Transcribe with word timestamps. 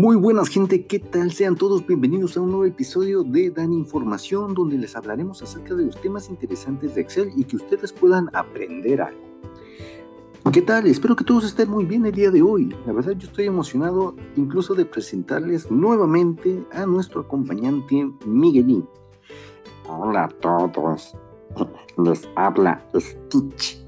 Muy 0.00 0.16
buenas 0.16 0.48
gente, 0.48 0.86
¿qué 0.86 0.98
tal? 0.98 1.30
Sean 1.30 1.56
todos 1.56 1.86
bienvenidos 1.86 2.34
a 2.34 2.40
un 2.40 2.48
nuevo 2.48 2.64
episodio 2.64 3.22
de 3.22 3.50
Dan 3.50 3.74
Información 3.74 4.54
donde 4.54 4.78
les 4.78 4.96
hablaremos 4.96 5.42
acerca 5.42 5.74
de 5.74 5.84
los 5.84 6.00
temas 6.00 6.30
interesantes 6.30 6.94
de 6.94 7.02
Excel 7.02 7.30
y 7.36 7.44
que 7.44 7.56
ustedes 7.56 7.92
puedan 7.92 8.34
aprender 8.34 9.02
algo. 9.02 9.20
¿Qué 10.50 10.62
tal? 10.62 10.86
Espero 10.86 11.14
que 11.14 11.24
todos 11.24 11.44
estén 11.44 11.68
muy 11.68 11.84
bien 11.84 12.06
el 12.06 12.12
día 12.12 12.30
de 12.30 12.40
hoy. 12.40 12.74
La 12.86 12.94
verdad 12.94 13.12
yo 13.12 13.28
estoy 13.28 13.44
emocionado 13.44 14.16
incluso 14.36 14.74
de 14.74 14.86
presentarles 14.86 15.70
nuevamente 15.70 16.64
a 16.72 16.86
nuestro 16.86 17.20
acompañante 17.20 18.10
Miguelín. 18.24 18.88
Hola 19.86 20.24
a 20.24 20.28
todos, 20.28 21.14
les 21.98 22.26
habla 22.36 22.82
Stitch. 22.94 23.84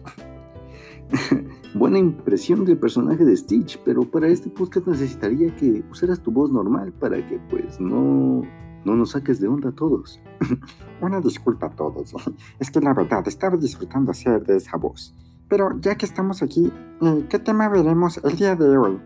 buena 1.74 1.98
impresión 1.98 2.64
del 2.64 2.78
personaje 2.78 3.24
de 3.24 3.36
Stitch, 3.36 3.80
pero 3.84 4.02
para 4.02 4.28
este 4.28 4.50
podcast 4.50 4.86
necesitaría 4.86 5.54
que 5.56 5.84
usaras 5.90 6.22
tu 6.22 6.30
voz 6.30 6.50
normal 6.50 6.92
para 6.92 7.24
que 7.26 7.38
pues 7.50 7.80
no, 7.80 8.42
no 8.84 8.96
nos 8.96 9.10
saques 9.10 9.40
de 9.40 9.48
onda 9.48 9.70
a 9.70 9.72
todos. 9.72 10.20
Una 11.00 11.20
disculpa 11.20 11.66
a 11.66 11.70
todos, 11.70 12.14
es 12.58 12.70
que 12.70 12.80
la 12.80 12.94
verdad 12.94 13.26
estaba 13.26 13.56
disfrutando 13.56 14.10
hacer 14.10 14.44
de 14.44 14.56
esa 14.56 14.76
voz. 14.76 15.14
Pero 15.48 15.78
ya 15.80 15.96
que 15.96 16.06
estamos 16.06 16.42
aquí, 16.42 16.72
eh, 17.02 17.26
¿qué 17.28 17.38
tema 17.38 17.68
veremos 17.68 18.18
el 18.24 18.36
día 18.36 18.56
de 18.56 18.76
hoy? 18.76 18.98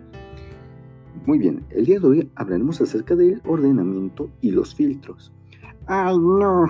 Muy 1.26 1.38
bien, 1.38 1.66
el 1.70 1.86
día 1.86 1.98
de 1.98 2.06
hoy 2.06 2.32
hablaremos 2.36 2.80
acerca 2.80 3.16
del 3.16 3.42
ordenamiento 3.44 4.30
y 4.40 4.52
los 4.52 4.74
filtros. 4.74 5.32
Ay 5.88 6.16
no, 6.16 6.66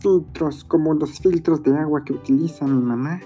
filtros 0.00 0.64
como 0.64 0.94
los 0.94 1.18
filtros 1.20 1.62
de 1.62 1.76
agua 1.76 2.04
que 2.04 2.14
utiliza 2.14 2.66
mi 2.66 2.80
mamá. 2.80 3.20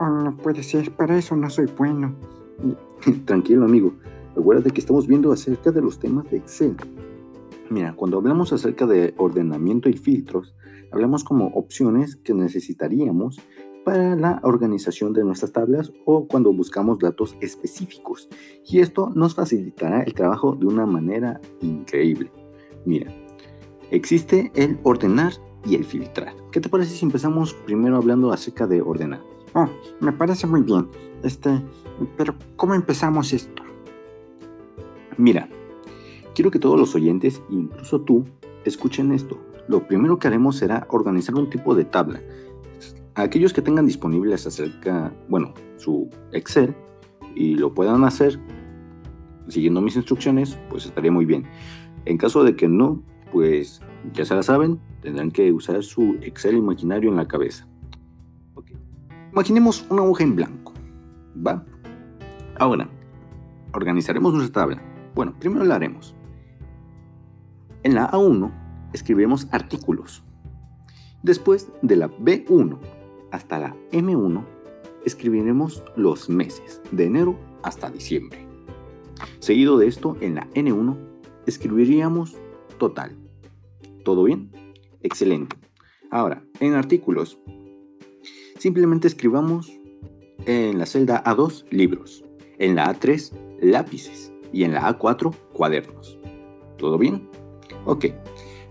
No 0.00 0.36
puede 0.36 0.62
ser, 0.62 0.90
para 0.92 1.16
eso 1.16 1.36
no 1.36 1.48
soy 1.48 1.66
bueno. 1.76 2.14
Tranquilo, 3.24 3.64
amigo. 3.64 3.94
Acuérdate 4.36 4.70
que 4.70 4.80
estamos 4.80 5.06
viendo 5.06 5.32
acerca 5.32 5.70
de 5.70 5.80
los 5.80 5.98
temas 5.98 6.30
de 6.30 6.38
Excel. 6.38 6.76
Mira, 7.70 7.94
cuando 7.94 8.18
hablamos 8.18 8.52
acerca 8.52 8.86
de 8.86 9.14
ordenamiento 9.16 9.88
y 9.88 9.94
filtros, 9.94 10.54
hablamos 10.92 11.24
como 11.24 11.46
opciones 11.48 12.16
que 12.16 12.34
necesitaríamos 12.34 13.40
para 13.84 14.16
la 14.16 14.40
organización 14.42 15.12
de 15.12 15.24
nuestras 15.24 15.52
tablas 15.52 15.92
o 16.04 16.26
cuando 16.26 16.52
buscamos 16.52 16.98
datos 16.98 17.36
específicos. 17.40 18.28
Y 18.66 18.80
esto 18.80 19.10
nos 19.14 19.34
facilitará 19.34 20.02
el 20.02 20.12
trabajo 20.12 20.54
de 20.54 20.66
una 20.66 20.86
manera 20.86 21.40
increíble. 21.60 22.30
Mira, 22.84 23.12
existe 23.90 24.52
el 24.54 24.78
ordenar 24.82 25.32
y 25.64 25.76
el 25.76 25.84
filtrar. 25.84 26.34
¿Qué 26.52 26.60
te 26.60 26.68
parece 26.68 26.94
si 26.94 27.04
empezamos 27.04 27.54
primero 27.54 27.96
hablando 27.96 28.32
acerca 28.32 28.66
de 28.66 28.82
ordenar? 28.82 29.35
Oh, 29.58 29.70
me 30.00 30.12
parece 30.12 30.46
muy 30.46 30.60
bien. 30.60 30.86
Este, 31.22 31.48
pero 32.18 32.34
¿cómo 32.56 32.74
empezamos 32.74 33.32
esto? 33.32 33.62
Mira, 35.16 35.48
quiero 36.34 36.50
que 36.50 36.58
todos 36.58 36.78
los 36.78 36.94
oyentes, 36.94 37.42
incluso 37.48 38.02
tú, 38.02 38.26
escuchen 38.66 39.12
esto. 39.12 39.40
Lo 39.66 39.88
primero 39.88 40.18
que 40.18 40.28
haremos 40.28 40.56
será 40.56 40.86
organizar 40.90 41.36
un 41.36 41.48
tipo 41.48 41.74
de 41.74 41.86
tabla. 41.86 42.20
aquellos 43.14 43.54
que 43.54 43.62
tengan 43.62 43.86
disponibles 43.86 44.46
acerca, 44.46 45.14
bueno, 45.30 45.54
su 45.78 46.10
Excel 46.32 46.74
y 47.34 47.54
lo 47.54 47.72
puedan 47.72 48.04
hacer 48.04 48.38
siguiendo 49.48 49.80
mis 49.80 49.96
instrucciones, 49.96 50.58
pues 50.68 50.84
estaría 50.84 51.10
muy 51.10 51.24
bien. 51.24 51.46
En 52.04 52.18
caso 52.18 52.44
de 52.44 52.56
que 52.56 52.68
no, 52.68 53.02
pues 53.32 53.80
ya 54.12 54.26
se 54.26 54.34
la 54.34 54.42
saben, 54.42 54.80
tendrán 55.00 55.30
que 55.30 55.50
usar 55.50 55.82
su 55.82 56.18
Excel 56.20 56.58
imaginario 56.58 57.08
en 57.08 57.16
la 57.16 57.26
cabeza. 57.26 57.66
Imaginemos 59.36 59.84
una 59.90 60.02
hoja 60.02 60.24
en 60.24 60.34
blanco. 60.34 60.72
¿Va? 61.46 61.62
Ahora, 62.58 62.88
organizaremos 63.74 64.32
nuestra 64.32 64.62
tabla. 64.62 64.82
Bueno, 65.14 65.34
primero 65.38 65.62
la 65.62 65.74
haremos. 65.74 66.14
En 67.82 67.94
la 67.94 68.10
A1 68.10 68.50
escribiremos 68.94 69.46
artículos. 69.50 70.24
Después 71.22 71.70
de 71.82 71.96
la 71.96 72.08
B1 72.08 72.78
hasta 73.30 73.58
la 73.58 73.76
M1 73.92 74.42
escribiremos 75.04 75.84
los 75.96 76.30
meses, 76.30 76.80
de 76.90 77.04
enero 77.04 77.38
hasta 77.62 77.90
diciembre. 77.90 78.38
Seguido 79.38 79.76
de 79.76 79.86
esto, 79.86 80.16
en 80.22 80.36
la 80.36 80.48
N1 80.54 80.96
escribiríamos 81.44 82.38
total. 82.78 83.14
¿Todo 84.02 84.24
bien? 84.24 84.50
Excelente. 85.02 85.56
Ahora, 86.10 86.42
en 86.58 86.72
artículos 86.72 87.38
simplemente 88.58 89.08
escribamos 89.08 89.72
en 90.46 90.78
la 90.78 90.86
celda 90.86 91.22
A2 91.24 91.64
libros, 91.70 92.24
en 92.58 92.76
la 92.76 92.94
A3 92.94 93.32
lápices 93.60 94.32
y 94.52 94.64
en 94.64 94.72
la 94.72 94.96
A4 94.96 95.34
cuadernos. 95.52 96.18
¿Todo 96.78 96.98
bien? 96.98 97.28
Ok. 97.84 98.06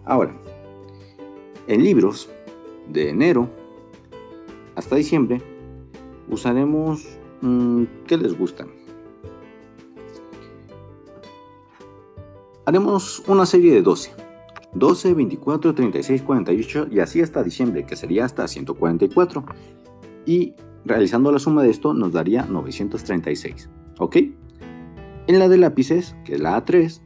Ahora, 0.06 0.36
en 1.68 1.84
libros 1.84 2.30
de 2.90 3.10
enero 3.10 3.50
hasta 4.76 4.96
diciembre 4.96 5.42
usaremos 6.30 7.18
mm, 7.42 7.84
¿qué 8.08 8.18
les 8.18 8.38
gustan? 8.38 8.68
Haremos 12.66 13.24
una 13.28 13.46
serie 13.46 13.74
de 13.74 13.82
12. 13.82 14.25
12, 14.76 15.14
24, 15.14 15.74
36, 15.74 16.22
48 16.22 16.88
y 16.92 17.00
así 17.00 17.22
hasta 17.22 17.44
diciembre, 17.44 17.86
que 17.86 17.96
sería 17.96 18.26
hasta 18.26 18.48
144 18.48 19.46
y 20.26 20.54
realizando 20.84 21.32
la 21.32 21.40
suma 21.40 21.64
de 21.64 21.70
esto 21.70 21.94
nos 21.94 22.14
daría 22.14 22.46
936. 22.46 23.70
¿Ok? 24.00 24.18
En 25.28 25.40
la 25.40 25.50
de 25.50 25.58
lápices, 25.58 26.16
que 26.26 26.36
es 26.36 26.40
la 26.40 26.64
A3, 26.64 27.02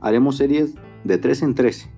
haremos 0.00 0.36
series 0.36 0.74
de 1.04 1.18
3 1.18 1.42
en 1.42 1.54
13 1.54 1.90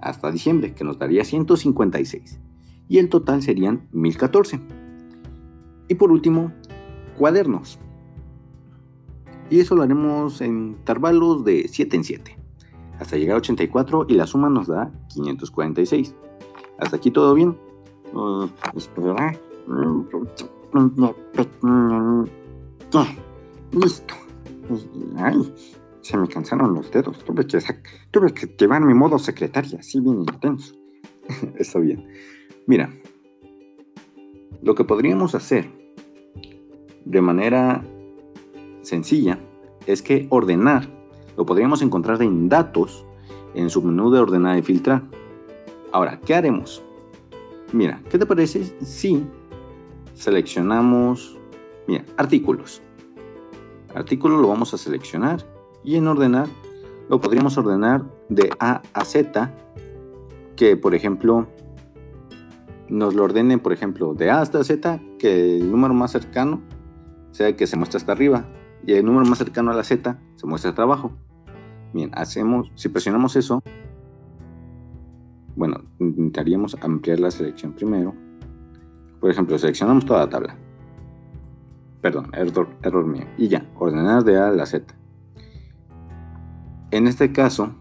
hasta 0.00 0.30
diciembre, 0.30 0.74
que 0.74 0.84
nos 0.84 0.98
daría 0.98 1.24
156. 1.24 2.40
Y 2.88 2.98
el 2.98 3.08
total 3.08 3.42
serían 3.42 3.88
1014. 3.92 4.60
Y 5.88 5.94
por 5.96 6.12
último, 6.12 6.52
cuadernos. 7.18 7.78
Y 9.50 9.60
eso 9.60 9.74
lo 9.74 9.82
haremos 9.82 10.40
en 10.40 10.76
intervalos 10.78 11.44
de 11.44 11.68
7 11.68 11.96
en 11.96 12.04
7, 12.04 12.38
hasta 12.98 13.16
llegar 13.16 13.36
a 13.36 13.38
84 13.38 14.06
y 14.08 14.14
la 14.14 14.26
suma 14.26 14.48
nos 14.48 14.66
da 14.66 14.90
546. 15.14 16.14
¿Hasta 16.78 16.96
aquí 16.96 17.10
todo 17.10 17.34
bien? 17.34 17.56
Uh, 18.12 18.48
Listo. 23.72 24.14
Ay, 25.16 25.54
se 26.00 26.16
me 26.16 26.28
cansaron 26.28 26.74
los 26.74 26.90
dedos. 26.90 27.18
Tuve 27.24 27.46
que, 27.46 27.58
tuve 28.10 28.32
que 28.32 28.46
llevar 28.46 28.82
mi 28.82 28.94
modo 28.94 29.18
secretaria, 29.18 29.78
así 29.78 30.00
bien 30.00 30.20
intenso. 30.20 30.74
Está 31.56 31.78
bien. 31.78 32.08
Mira, 32.66 32.90
lo 34.62 34.74
que 34.74 34.84
podríamos 34.84 35.34
hacer 35.34 35.70
de 37.04 37.20
manera 37.20 37.84
sencilla 38.82 39.38
es 39.86 40.02
que 40.02 40.26
ordenar 40.30 40.97
lo 41.38 41.46
podríamos 41.46 41.80
encontrar 41.82 42.20
en 42.20 42.48
datos 42.48 43.06
en 43.54 43.70
su 43.70 43.80
menú 43.80 44.10
de 44.10 44.18
ordenar 44.18 44.58
y 44.58 44.62
filtrar. 44.62 45.04
Ahora, 45.92 46.20
¿qué 46.20 46.34
haremos? 46.34 46.82
Mira, 47.72 48.02
¿qué 48.10 48.18
te 48.18 48.26
parece 48.26 48.64
si 48.84 49.24
seleccionamos, 50.14 51.38
mira, 51.86 52.04
artículos. 52.16 52.82
Artículo 53.94 54.38
lo 54.38 54.48
vamos 54.48 54.74
a 54.74 54.78
seleccionar 54.78 55.46
y 55.84 55.94
en 55.94 56.08
ordenar 56.08 56.48
lo 57.08 57.20
podríamos 57.20 57.56
ordenar 57.56 58.02
de 58.28 58.50
A 58.58 58.82
a 58.92 59.04
Z, 59.04 59.54
que 60.56 60.76
por 60.76 60.96
ejemplo 60.96 61.46
nos 62.88 63.14
lo 63.14 63.22
ordenen, 63.22 63.60
por 63.60 63.72
ejemplo, 63.72 64.12
de 64.12 64.30
A 64.30 64.40
hasta 64.40 64.64
Z, 64.64 65.00
que 65.20 65.58
el 65.58 65.70
número 65.70 65.94
más 65.94 66.10
cercano 66.10 66.62
sea 67.30 67.54
que 67.54 67.68
se 67.68 67.76
muestra 67.76 67.98
hasta 67.98 68.10
arriba 68.10 68.44
y 68.84 68.94
el 68.94 69.04
número 69.04 69.24
más 69.24 69.38
cercano 69.38 69.70
a 69.70 69.74
la 69.74 69.84
Z 69.84 70.18
se 70.34 70.46
muestra 70.46 70.70
hasta 70.70 70.82
abajo. 70.82 71.12
Bien, 71.92 72.10
hacemos, 72.14 72.70
si 72.74 72.88
presionamos 72.88 73.36
eso, 73.36 73.62
bueno, 75.56 75.82
intentaríamos 75.98 76.76
ampliar 76.82 77.18
la 77.18 77.30
selección 77.30 77.72
primero 77.72 78.14
por 79.20 79.30
ejemplo, 79.30 79.58
seleccionamos 79.58 80.04
toda 80.06 80.20
la 80.20 80.30
tabla. 80.30 80.56
Perdón, 82.00 82.30
error, 82.32 82.68
error 82.82 83.06
mío. 83.06 83.26
Y 83.36 83.48
ya, 83.48 83.68
ordenar 83.76 84.22
de 84.24 84.38
A 84.38 84.48
a 84.48 84.52
la 84.52 84.66
Z. 84.66 84.94
En 86.90 87.06
este 87.06 87.32
caso, 87.32 87.74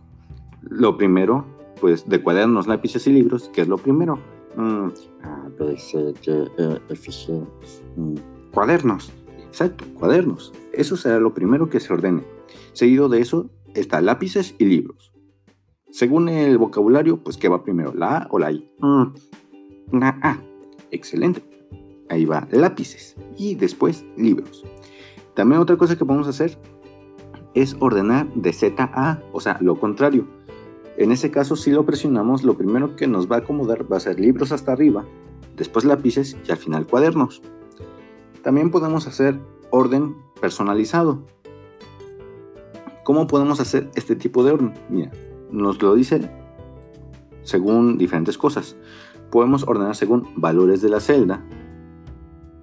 lo 0.61 0.97
primero, 0.97 1.45
pues 1.79 2.09
de 2.09 2.21
cuadernos, 2.21 2.67
lápices 2.67 3.05
y 3.07 3.13
libros, 3.13 3.49
¿qué 3.53 3.61
es 3.61 3.67
lo 3.67 3.77
primero? 3.77 4.19
Mm, 4.55 4.87
a, 5.23 5.49
B, 5.59 5.77
C, 5.77 6.13
D, 6.25 6.49
E, 6.57 6.81
F, 6.89 7.11
G. 7.11 7.47
Mm, 7.95 8.15
cuadernos. 8.51 9.13
Exacto, 9.45 9.85
cuadernos. 9.93 10.53
Eso 10.73 10.97
será 10.97 11.19
lo 11.19 11.33
primero 11.33 11.69
que 11.69 11.79
se 11.79 11.93
ordene. 11.93 12.23
Seguido 12.73 13.09
de 13.09 13.21
eso 13.21 13.49
está 13.79 14.01
lápices 14.01 14.55
y 14.57 14.65
libros. 14.65 15.11
Según 15.89 16.29
el 16.29 16.57
vocabulario, 16.57 17.23
pues 17.23 17.37
¿qué 17.37 17.49
va 17.49 17.63
primero? 17.63 17.93
¿La 17.93 18.17
A 18.17 18.27
o 18.31 18.39
la 18.39 18.51
I? 18.51 18.69
Mm, 18.79 20.03
A. 20.03 20.41
Excelente. 20.91 21.43
Ahí 22.09 22.25
va 22.25 22.47
lápices 22.51 23.15
y 23.37 23.55
después 23.55 24.05
libros. 24.17 24.65
También 25.33 25.61
otra 25.61 25.77
cosa 25.77 25.97
que 25.97 26.05
podemos 26.05 26.27
hacer 26.27 26.57
es 27.53 27.75
ordenar 27.79 28.31
de 28.33 28.53
Z 28.53 28.91
a, 28.93 29.21
o 29.31 29.39
sea, 29.39 29.57
lo 29.61 29.79
contrario. 29.79 30.27
En 30.97 31.11
ese 31.11 31.31
caso, 31.31 31.55
si 31.55 31.71
lo 31.71 31.85
presionamos, 31.85 32.43
lo 32.43 32.57
primero 32.57 32.95
que 32.95 33.07
nos 33.07 33.31
va 33.31 33.37
a 33.37 33.39
acomodar 33.39 33.91
va 33.91 33.97
a 33.97 34.01
ser 34.01 34.19
libros 34.19 34.51
hasta 34.51 34.71
arriba, 34.71 35.05
después 35.55 35.85
lápices 35.85 36.37
y 36.47 36.51
al 36.51 36.57
final 36.57 36.87
cuadernos. 36.87 37.41
También 38.43 38.71
podemos 38.71 39.07
hacer 39.07 39.39
orden 39.69 40.15
personalizado. 40.39 41.25
¿Cómo 43.07 43.25
podemos 43.25 43.61
hacer 43.61 43.89
este 43.95 44.17
tipo 44.17 44.43
de 44.43 44.51
orden? 44.51 44.73
Mira, 44.89 45.11
nos 45.49 45.81
lo 45.81 45.95
dice 45.95 46.29
según 47.41 47.97
diferentes 47.97 48.37
cosas. 48.37 48.75
Podemos 49.31 49.65
ordenar 49.65 49.95
según 49.95 50.27
valores 50.35 50.81
de 50.81 50.89
la 50.89 50.99
celda, 50.99 51.41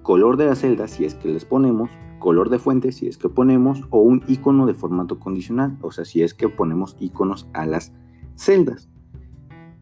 color 0.03 0.37
de 0.37 0.45
la 0.45 0.53
celda 0.53 0.87
si 0.87 1.03
es 1.03 1.15
que 1.15 1.29
les 1.29 1.45
ponemos, 1.45 1.89
color 2.19 2.51
de 2.51 2.59
fuente 2.59 2.91
si 2.91 3.07
es 3.07 3.17
que 3.17 3.27
ponemos 3.27 3.85
o 3.89 4.01
un 4.01 4.21
icono 4.27 4.67
de 4.67 4.75
formato 4.75 5.17
condicional, 5.17 5.79
o 5.81 5.89
sea, 5.89 6.05
si 6.05 6.21
es 6.21 6.35
que 6.35 6.47
ponemos 6.47 6.95
iconos 6.99 7.47
a 7.53 7.65
las 7.65 7.91
celdas. 8.35 8.87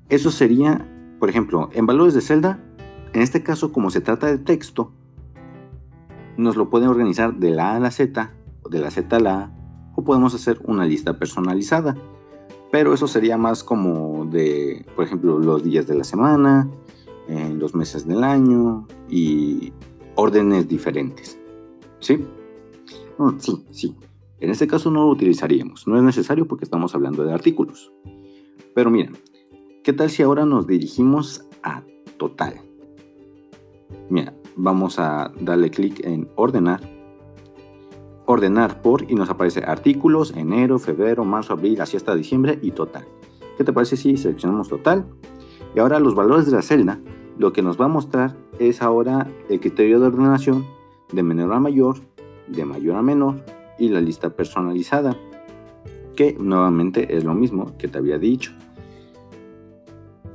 Eso 0.07 0.31
sería, 0.31 0.89
por 1.19 1.29
ejemplo, 1.29 1.71
en 1.73 1.87
valores 1.87 2.13
de 2.13 2.21
celda, 2.21 2.63
en 3.11 3.21
este 3.21 3.43
caso 3.43 3.73
como 3.73 3.89
se 3.89 3.99
trata 3.99 4.27
de 4.27 4.37
texto, 4.37 4.93
nos 6.37 6.55
lo 6.55 6.69
pueden 6.69 6.87
organizar 6.87 7.35
de 7.35 7.51
la 7.51 7.71
A 7.71 7.75
a 7.75 7.79
la 7.81 7.91
Z, 7.91 8.31
de 8.69 8.79
la 8.79 8.91
Z 8.91 9.13
a 9.13 9.19
la 9.19 9.39
A, 9.41 9.62
o 9.95 10.03
podemos 10.03 10.33
hacer 10.33 10.59
una 10.65 10.85
lista 10.85 11.17
personalizada. 11.17 11.95
Pero 12.71 12.93
eso 12.93 13.07
sería 13.07 13.37
más 13.37 13.63
como 13.63 14.25
de, 14.25 14.85
por 14.95 15.05
ejemplo, 15.05 15.37
los 15.37 15.63
días 15.63 15.85
de 15.87 15.95
la 15.95 16.03
semana, 16.03 16.69
en 17.27 17.59
los 17.59 17.75
meses 17.75 18.07
del 18.07 18.23
año 18.23 18.87
y 19.09 19.71
órdenes 20.15 20.67
diferentes. 20.67 21.39
¿Sí? 21.99 22.25
Mm, 23.17 23.37
sí, 23.37 23.63
sí. 23.71 23.95
En 24.39 24.49
este 24.49 24.67
caso 24.67 24.91
no 24.91 25.05
lo 25.05 25.09
utilizaríamos. 25.09 25.87
No 25.87 25.97
es 25.97 26.03
necesario 26.03 26.47
porque 26.47 26.65
estamos 26.65 26.95
hablando 26.95 27.23
de 27.23 27.33
artículos. 27.33 27.91
Pero 28.73 28.89
miren, 28.89 29.13
¿qué 29.83 29.93
tal 29.93 30.09
si 30.09 30.23
ahora 30.23 30.45
nos 30.45 30.67
dirigimos 30.67 31.47
a 31.61 31.83
total? 32.17 32.61
Mira, 34.09 34.33
vamos 34.55 34.99
a 34.99 35.31
darle 35.39 35.69
clic 35.69 36.05
en 36.05 36.29
ordenar. 36.35 36.81
Ordenar 38.33 38.81
por 38.81 39.11
y 39.11 39.13
nos 39.13 39.29
aparece 39.29 39.63
artículos, 39.63 40.33
enero, 40.35 40.79
febrero, 40.79 41.23
marzo, 41.23 41.53
abril, 41.53 41.79
así 41.81 41.97
hasta 41.97 42.15
diciembre 42.15 42.57
y 42.63 42.71
total. 42.71 43.05
¿Qué 43.55 43.63
te 43.63 43.71
parece 43.71 43.95
si 43.95 44.17
seleccionamos 44.17 44.69
total? 44.69 45.05
Y 45.75 45.79
ahora 45.79 45.99
los 45.99 46.15
valores 46.15 46.47
de 46.47 46.53
la 46.53 46.63
celda, 46.63 46.99
lo 47.37 47.53
que 47.53 47.61
nos 47.61 47.79
va 47.79 47.85
a 47.85 47.89
mostrar 47.89 48.35
es 48.57 48.81
ahora 48.81 49.27
el 49.49 49.59
criterio 49.59 49.99
de 49.99 50.07
ordenación 50.07 50.65
de 51.11 51.21
menor 51.21 51.53
a 51.53 51.59
mayor, 51.59 51.97
de 52.47 52.65
mayor 52.65 52.95
a 52.95 53.03
menor 53.03 53.45
y 53.77 53.89
la 53.89 54.01
lista 54.01 54.31
personalizada, 54.31 55.15
que 56.15 56.35
nuevamente 56.39 57.15
es 57.15 57.25
lo 57.25 57.35
mismo 57.35 57.77
que 57.77 57.87
te 57.87 57.99
había 57.99 58.17
dicho. 58.17 58.51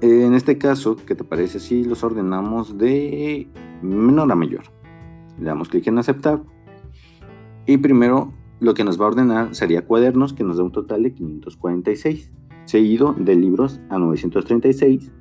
En 0.02 0.34
este 0.34 0.56
caso, 0.56 0.94
¿qué 0.94 1.16
te 1.16 1.24
parece 1.24 1.58
si 1.58 1.82
los 1.82 2.04
ordenamos 2.04 2.78
de 2.78 3.48
menor 3.82 4.30
a 4.30 4.36
mayor? 4.36 4.62
Le 5.36 5.46
damos 5.46 5.68
clic 5.68 5.88
en 5.88 5.98
aceptar 5.98 6.40
y 7.68 7.76
primero 7.76 8.32
lo 8.60 8.72
que 8.72 8.82
nos 8.82 8.98
va 8.98 9.04
a 9.04 9.08
ordenar 9.08 9.54
sería 9.54 9.84
cuadernos 9.86 10.32
que 10.32 10.42
nos 10.42 10.56
da 10.56 10.64
un 10.64 10.72
total 10.72 11.02
de 11.02 11.12
546, 11.12 12.32
seguido 12.64 13.12
de 13.12 13.36
libros 13.36 13.78
a 13.90 13.98
936 13.98 15.12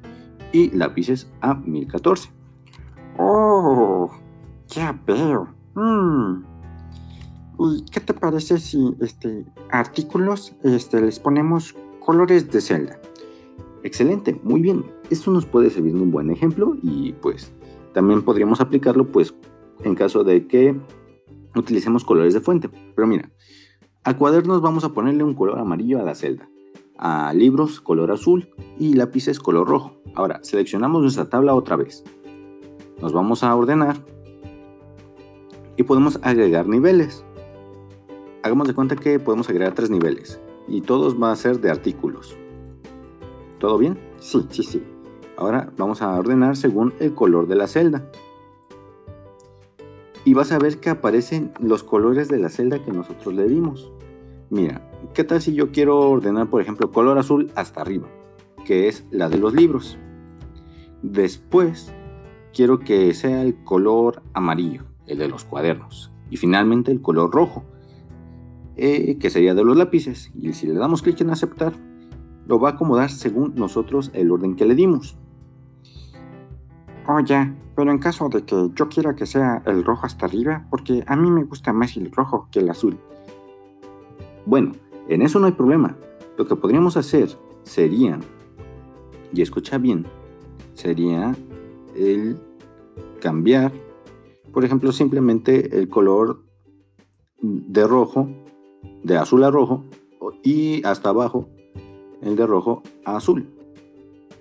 y 0.54 0.72
lápices 0.72 1.30
a 1.42 1.56
1014. 1.56 2.32
Oh, 3.18 4.10
ya 4.70 4.98
veo. 5.06 5.50
Mm. 5.76 6.44
¿Y 7.60 7.86
qué 7.92 8.00
te 8.00 8.14
parece 8.14 8.60
si 8.60 8.96
este, 9.02 9.46
artículos 9.70 10.56
este, 10.64 11.02
les 11.02 11.20
ponemos 11.20 11.76
colores 12.00 12.50
de 12.50 12.62
celda? 12.62 12.98
Excelente, 13.84 14.40
muy 14.44 14.62
bien. 14.62 14.86
Esto 15.10 15.32
nos 15.32 15.46
puede 15.46 15.70
servir 15.70 15.94
de 15.94 16.02
un 16.02 16.12
buen 16.12 16.32
ejemplo 16.32 16.78
y 16.82 17.12
pues 17.22 17.52
también 17.94 18.22
podríamos 18.22 18.62
aplicarlo 18.62 19.12
pues 19.12 19.36
en 19.84 19.96
caso 19.96 20.24
de 20.24 20.48
que 20.48 20.80
utilicemos 21.58 22.04
colores 22.04 22.34
de 22.34 22.42
fuente. 22.42 22.70
Pero 22.96 23.08
mira, 23.08 23.32
a 24.04 24.16
cuadernos 24.16 24.62
vamos 24.62 24.84
a 24.84 24.94
ponerle 24.94 25.24
un 25.24 25.34
color 25.34 25.60
amarillo 25.60 26.00
a 26.00 26.04
la 26.04 26.16
celda, 26.16 26.50
a 26.98 27.34
libros 27.34 27.82
color 27.82 28.12
azul 28.12 28.50
y 28.80 28.94
lápices 28.94 29.40
color 29.40 29.68
rojo. 29.68 30.02
Ahora, 30.16 30.40
seleccionamos 30.44 31.02
nuestra 31.02 31.30
tabla 31.30 31.56
otra 31.56 31.76
vez. 31.76 32.04
Nos 33.02 33.14
vamos 33.14 33.44
a 33.44 33.56
ordenar 33.56 33.98
y 35.76 35.84
podemos 35.84 36.20
agregar 36.24 36.68
niveles. 36.68 37.24
Hagamos 38.44 38.68
de 38.68 38.74
cuenta 38.74 38.96
que 38.96 39.20
podemos 39.20 39.50
agregar 39.50 39.74
tres 39.74 39.90
niveles 39.90 40.40
y 40.68 40.82
todos 40.82 41.18
van 41.18 41.32
a 41.32 41.36
ser 41.36 41.60
de 41.60 41.70
artículos. 41.70 42.36
¿Todo 43.60 43.78
bien? 43.78 44.00
Sí, 44.20 44.46
sí, 44.50 44.64
sí. 44.64 44.84
Ahora 45.38 45.72
vamos 45.78 46.02
a 46.02 46.14
ordenar 46.18 46.56
según 46.56 46.94
el 47.00 47.14
color 47.14 47.48
de 47.48 47.56
la 47.56 47.68
celda. 47.68 48.10
Y 50.28 50.34
vas 50.34 50.52
a 50.52 50.60
ver 50.60 50.82
que 50.82 50.90
aparecen 50.90 51.54
los 51.58 51.84
colores 51.86 52.28
de 52.28 52.38
la 52.38 52.50
celda 52.50 52.84
que 52.84 52.92
nosotros 52.92 53.34
le 53.34 53.48
dimos. 53.48 53.94
Mira, 54.50 54.82
¿qué 55.14 55.24
tal 55.24 55.42
si 55.42 55.54
yo 55.54 55.72
quiero 55.72 55.98
ordenar, 55.98 56.50
por 56.50 56.62
ejemplo, 56.62 56.92
color 56.92 57.18
azul 57.18 57.50
hasta 57.56 57.80
arriba, 57.80 58.10
que 58.66 58.90
es 58.90 59.06
la 59.10 59.30
de 59.30 59.38
los 59.38 59.54
libros? 59.54 59.98
Después, 61.02 61.94
quiero 62.54 62.80
que 62.80 63.14
sea 63.14 63.42
el 63.42 63.56
color 63.64 64.22
amarillo, 64.34 64.84
el 65.06 65.18
de 65.18 65.30
los 65.30 65.46
cuadernos. 65.46 66.12
Y 66.30 66.36
finalmente 66.36 66.92
el 66.92 67.02
color 67.02 67.32
rojo, 67.32 67.64
eh, 68.76 69.18
que 69.18 69.30
sería 69.30 69.56
de 69.56 69.64
los 69.64 69.78
lápices. 69.78 70.34
Y 70.36 70.52
si 70.52 70.68
le 70.68 70.74
damos 70.74 71.04
clic 71.04 71.22
en 71.22 71.30
aceptar, 71.30 71.72
lo 72.46 72.60
va 72.60 72.72
a 72.72 72.74
acomodar 72.74 73.12
según 73.12 73.56
nosotros 73.56 74.12
el 74.14 74.30
orden 74.30 74.58
que 74.58 74.66
le 74.66 74.76
dimos. 74.76 75.18
Oh, 77.08 77.22
ya, 77.22 77.56
pero 77.78 77.92
en 77.92 78.00
caso 78.00 78.28
de 78.28 78.44
que 78.44 78.72
yo 78.74 78.90
quiera 78.90 79.16
que 79.16 79.28
sea 79.28 79.62
el 79.68 79.84
rojo 79.86 80.08
hasta 80.08 80.26
arriba, 80.26 80.66
porque 80.72 81.04
a 81.06 81.16
mí 81.16 81.30
me 81.30 81.44
gusta 81.44 81.74
más 81.74 81.96
el 81.96 82.12
rojo 82.12 82.48
que 82.52 82.58
el 82.58 82.72
azul. 82.72 82.98
Bueno, 84.48 84.72
en 85.08 85.22
eso 85.22 85.38
no 85.40 85.46
hay 85.46 85.52
problema. 85.52 85.96
Lo 86.40 86.48
que 86.48 86.56
podríamos 86.56 86.98
hacer 86.98 87.30
sería, 87.62 88.20
y 89.32 89.44
escucha 89.44 89.78
bien, 89.78 90.08
sería 90.74 91.36
el 91.96 92.40
cambiar, 93.22 93.72
por 94.52 94.66
ejemplo, 94.66 94.92
simplemente 94.92 95.78
el 95.78 95.88
color 95.88 96.42
de 97.44 97.86
rojo, 97.86 98.28
de 99.04 99.18
azul 99.18 99.44
a 99.44 99.52
rojo, 99.52 99.84
y 100.42 100.84
hasta 100.84 101.10
abajo 101.10 101.48
el 102.24 102.36
de 102.36 102.48
rojo 102.48 102.82
a 103.06 103.18
azul. 103.18 103.48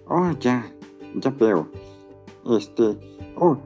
Oh, 0.08 0.30
ya, 0.40 0.72
ya 1.16 1.30
veo. 1.32 1.68
Este, 2.50 2.98
oh, 3.36 3.58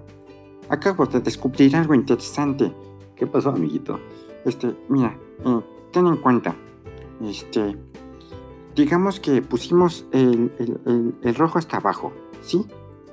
acabo 0.68 1.06
de 1.06 1.20
descubrir 1.20 1.76
algo 1.76 1.94
interesante. 1.94 2.72
¿Qué 3.16 3.26
pasó, 3.26 3.50
amiguito? 3.50 3.98
Este, 4.44 4.74
mira, 4.88 5.16
eh, 5.44 5.60
ten 5.92 6.06
en 6.06 6.16
cuenta, 6.16 6.56
este, 7.22 7.76
digamos 8.74 9.20
que 9.20 9.42
pusimos 9.42 10.06
el, 10.12 10.50
el 11.22 11.34
rojo 11.34 11.58
hasta 11.58 11.76
abajo, 11.76 12.12
¿sí? 12.40 12.64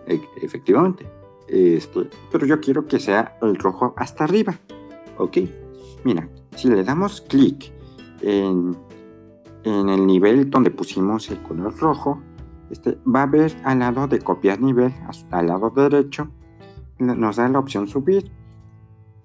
E, 0.08 0.22
efectivamente. 0.42 1.06
Este, 1.48 2.10
pero 2.32 2.46
yo 2.46 2.60
quiero 2.60 2.86
que 2.86 3.00
sea 3.00 3.38
el 3.42 3.56
rojo 3.56 3.94
hasta 3.98 4.24
arriba. 4.24 4.60
Ok. 5.18 5.38
Mira, 6.04 6.30
si 6.56 6.70
le 6.70 6.84
damos 6.84 7.22
clic 7.22 7.72
en, 8.22 8.76
en, 9.64 9.90
el 9.90 10.06
nivel 10.06 10.50
donde 10.50 10.72
pusimos 10.72 11.30
el 11.30 11.42
color 11.42 11.76
rojo, 11.78 12.22
este, 12.70 12.98
va 13.04 13.24
a 13.24 13.28
ver 13.28 13.56
al 13.64 13.80
lado 13.80 14.08
de 14.08 14.20
copiar 14.20 14.62
nivel, 14.62 14.94
al 15.32 15.48
lado 15.48 15.70
derecho, 15.70 16.30
nos 17.00 17.36
da 17.36 17.48
la 17.50 17.60
opción 17.60 17.88
subir, 17.88 18.32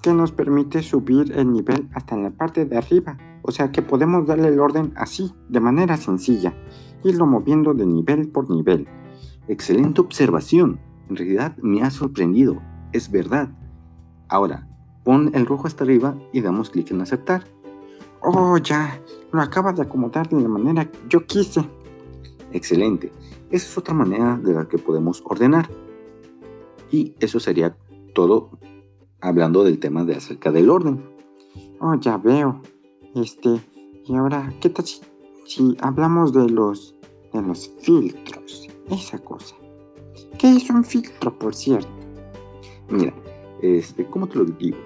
que 0.02 0.12
nos 0.12 0.32
permite 0.32 0.82
subir 0.82 1.32
el 1.32 1.50
nivel 1.50 1.88
hasta 1.94 2.16
la 2.16 2.30
parte 2.30 2.64
de 2.64 2.76
arriba. 2.76 3.16
O 3.42 3.52
sea 3.52 3.72
que 3.72 3.82
podemos 3.82 4.26
darle 4.26 4.48
el 4.48 4.60
orden 4.60 4.92
así, 4.96 5.32
de 5.48 5.60
manera 5.60 5.96
sencilla, 5.96 6.54
irlo 7.04 7.26
moviendo 7.26 7.74
de 7.74 7.86
nivel 7.86 8.28
por 8.28 8.50
nivel. 8.50 8.86
Excelente 9.48 10.00
observación. 10.00 10.80
En 11.08 11.16
realidad 11.16 11.56
me 11.62 11.82
ha 11.82 11.90
sorprendido. 11.90 12.60
Es 12.92 13.10
verdad. 13.10 13.50
Ahora, 14.28 14.68
pon 15.04 15.30
el 15.34 15.46
rojo 15.46 15.66
hasta 15.66 15.84
arriba 15.84 16.16
y 16.32 16.40
damos 16.40 16.70
clic 16.70 16.90
en 16.90 17.00
aceptar. 17.00 17.44
Oh, 18.20 18.56
ya. 18.58 19.00
Lo 19.32 19.40
acaba 19.40 19.72
de 19.72 19.82
acomodar 19.82 20.28
de 20.28 20.40
la 20.40 20.48
manera 20.48 20.84
que 20.84 20.98
yo 21.08 21.26
quise. 21.26 21.68
Excelente. 22.52 23.10
Esa 23.50 23.66
es 23.66 23.78
otra 23.78 23.94
manera 23.94 24.38
de 24.42 24.52
la 24.52 24.68
que 24.68 24.78
podemos 24.78 25.22
ordenar. 25.24 25.68
Y 26.90 27.14
eso 27.20 27.40
sería 27.40 27.76
todo 28.14 28.50
hablando 29.20 29.64
del 29.64 29.78
tema 29.78 30.04
de 30.04 30.16
acerca 30.16 30.52
del 30.52 30.70
orden. 30.70 31.02
Oh, 31.80 31.94
ya 31.94 32.18
veo. 32.18 32.60
Este, 33.14 33.60
y 34.06 34.14
ahora, 34.14 34.52
¿qué 34.60 34.68
tal 34.68 34.84
si, 34.84 35.00
si 35.46 35.76
hablamos 35.80 36.32
de 36.32 36.48
los 36.48 36.94
de 37.32 37.42
los 37.42 37.72
filtros? 37.80 38.68
Esa 38.90 39.18
cosa. 39.18 39.56
¿Qué 40.38 40.50
es 40.56 40.68
un 40.70 40.84
filtro, 40.84 41.38
por 41.38 41.54
cierto? 41.54 41.88
Mira, 42.90 43.14
este, 43.62 44.04
¿cómo 44.06 44.26
te 44.26 44.38
lo 44.38 44.44
digo? 44.44 44.76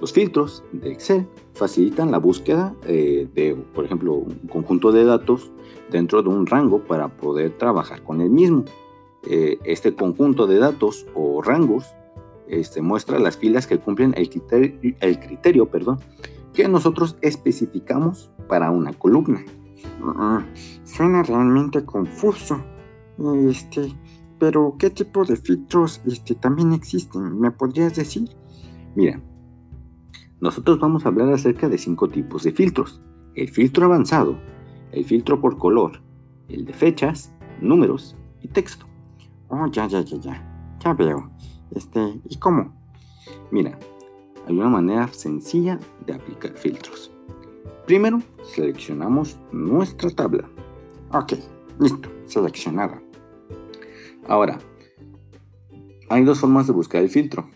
Los 0.00 0.12
filtros 0.12 0.62
de 0.72 0.92
Excel 0.92 1.26
facilitan 1.54 2.10
la 2.10 2.18
búsqueda 2.18 2.74
eh, 2.86 3.28
de, 3.34 3.54
por 3.54 3.84
ejemplo, 3.84 4.14
un 4.14 4.48
conjunto 4.48 4.92
de 4.92 5.04
datos 5.04 5.50
dentro 5.90 6.22
de 6.22 6.28
un 6.28 6.46
rango 6.46 6.84
para 6.84 7.08
poder 7.08 7.56
trabajar 7.56 8.02
con 8.02 8.20
el 8.20 8.30
mismo. 8.30 8.64
Eh, 9.28 9.58
este 9.64 9.94
conjunto 9.94 10.46
de 10.46 10.58
datos 10.58 11.06
o 11.14 11.42
rangos 11.42 11.94
este, 12.48 12.80
muestra 12.80 13.18
las 13.18 13.36
filas 13.36 13.66
que 13.66 13.78
cumplen 13.78 14.14
el 14.16 14.30
criterio, 14.30 14.94
el 15.00 15.18
criterio 15.18 15.66
perdón, 15.66 15.98
que 16.52 16.68
nosotros 16.68 17.16
especificamos 17.22 18.30
para 18.48 18.70
una 18.70 18.92
columna. 18.92 19.44
Ah, 20.02 20.44
suena 20.84 21.22
realmente 21.22 21.84
confuso. 21.84 22.62
Este, 23.48 23.92
pero 24.38 24.76
¿qué 24.78 24.90
tipo 24.90 25.24
de 25.24 25.36
filtros 25.36 26.00
este, 26.06 26.34
también 26.34 26.72
existen? 26.72 27.40
¿Me 27.40 27.50
podrías 27.50 27.96
decir? 27.96 28.28
Mira, 28.94 29.20
nosotros 30.40 30.78
vamos 30.78 31.04
a 31.04 31.08
hablar 31.08 31.32
acerca 31.32 31.68
de 31.68 31.78
cinco 31.78 32.08
tipos 32.08 32.42
de 32.44 32.52
filtros. 32.52 33.00
El 33.34 33.48
filtro 33.48 33.86
avanzado, 33.86 34.38
el 34.92 35.04
filtro 35.04 35.40
por 35.40 35.58
color, 35.58 36.00
el 36.48 36.64
de 36.64 36.72
fechas, 36.72 37.32
números 37.60 38.16
y 38.42 38.48
texto. 38.48 38.86
Oh, 39.48 39.66
ya, 39.70 39.86
ya, 39.86 40.00
ya, 40.00 40.16
ya. 40.18 40.76
Ya 40.80 40.92
veo. 40.92 41.30
Este, 41.70 42.20
¿y 42.28 42.36
cómo? 42.36 42.74
Mira, 43.50 43.78
hay 44.46 44.56
una 44.56 44.68
manera 44.68 45.08
sencilla 45.08 45.78
de 46.06 46.14
aplicar 46.14 46.52
filtros. 46.56 47.10
Primero, 47.86 48.20
seleccionamos 48.42 49.38
nuestra 49.52 50.10
tabla. 50.10 50.48
Ok, 51.12 51.34
listo, 51.78 52.10
seleccionada. 52.24 53.00
Ahora, 54.28 54.58
hay 56.08 56.24
dos 56.24 56.40
formas 56.40 56.66
de 56.66 56.72
buscar 56.72 57.02
el 57.02 57.08
filtro. 57.08 57.48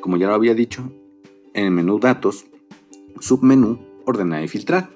Como 0.00 0.16
ya 0.16 0.28
lo 0.28 0.34
había 0.34 0.54
dicho, 0.54 0.90
en 1.54 1.66
el 1.66 1.70
menú 1.70 1.98
Datos, 1.98 2.46
submenú 3.20 3.78
Ordenar 4.06 4.42
y 4.42 4.48
filtrar. 4.48 4.90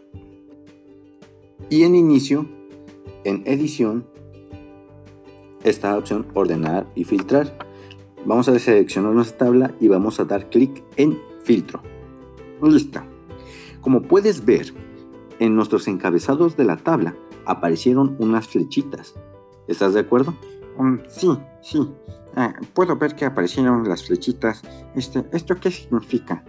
Y 1.70 1.82
en 1.82 1.94
inicio, 1.94 2.46
en 3.24 3.42
edición, 3.46 4.06
está 5.62 5.92
la 5.92 5.98
opción 5.98 6.26
Ordenar 6.34 6.86
y 6.94 7.04
filtrar. 7.04 7.56
Vamos 8.26 8.48
a 8.48 8.58
seleccionar 8.58 9.12
nuestra 9.12 9.46
tabla 9.46 9.74
y 9.80 9.88
vamos 9.88 10.20
a 10.20 10.24
dar 10.24 10.48
clic 10.50 10.82
en 10.96 11.18
filtro. 11.42 11.82
Listo. 12.62 13.00
Como 13.80 14.02
puedes 14.02 14.44
ver, 14.44 14.72
en 15.38 15.56
nuestros 15.56 15.88
encabezados 15.88 16.56
de 16.56 16.64
la 16.64 16.76
tabla 16.76 17.16
aparecieron 17.44 18.16
unas 18.18 18.48
flechitas. 18.48 19.14
¿Estás 19.68 19.94
de 19.94 20.00
acuerdo? 20.00 20.34
Um, 20.78 20.98
sí, 21.08 21.28
sí. 21.62 21.86
Ah, 22.36 22.54
puedo 22.72 22.96
ver 22.96 23.14
que 23.14 23.24
aparecieron 23.24 23.88
las 23.88 24.04
flechitas. 24.04 24.62
Este, 24.94 25.24
¿Esto 25.32 25.56
qué 25.56 25.70
significa? 25.70 26.44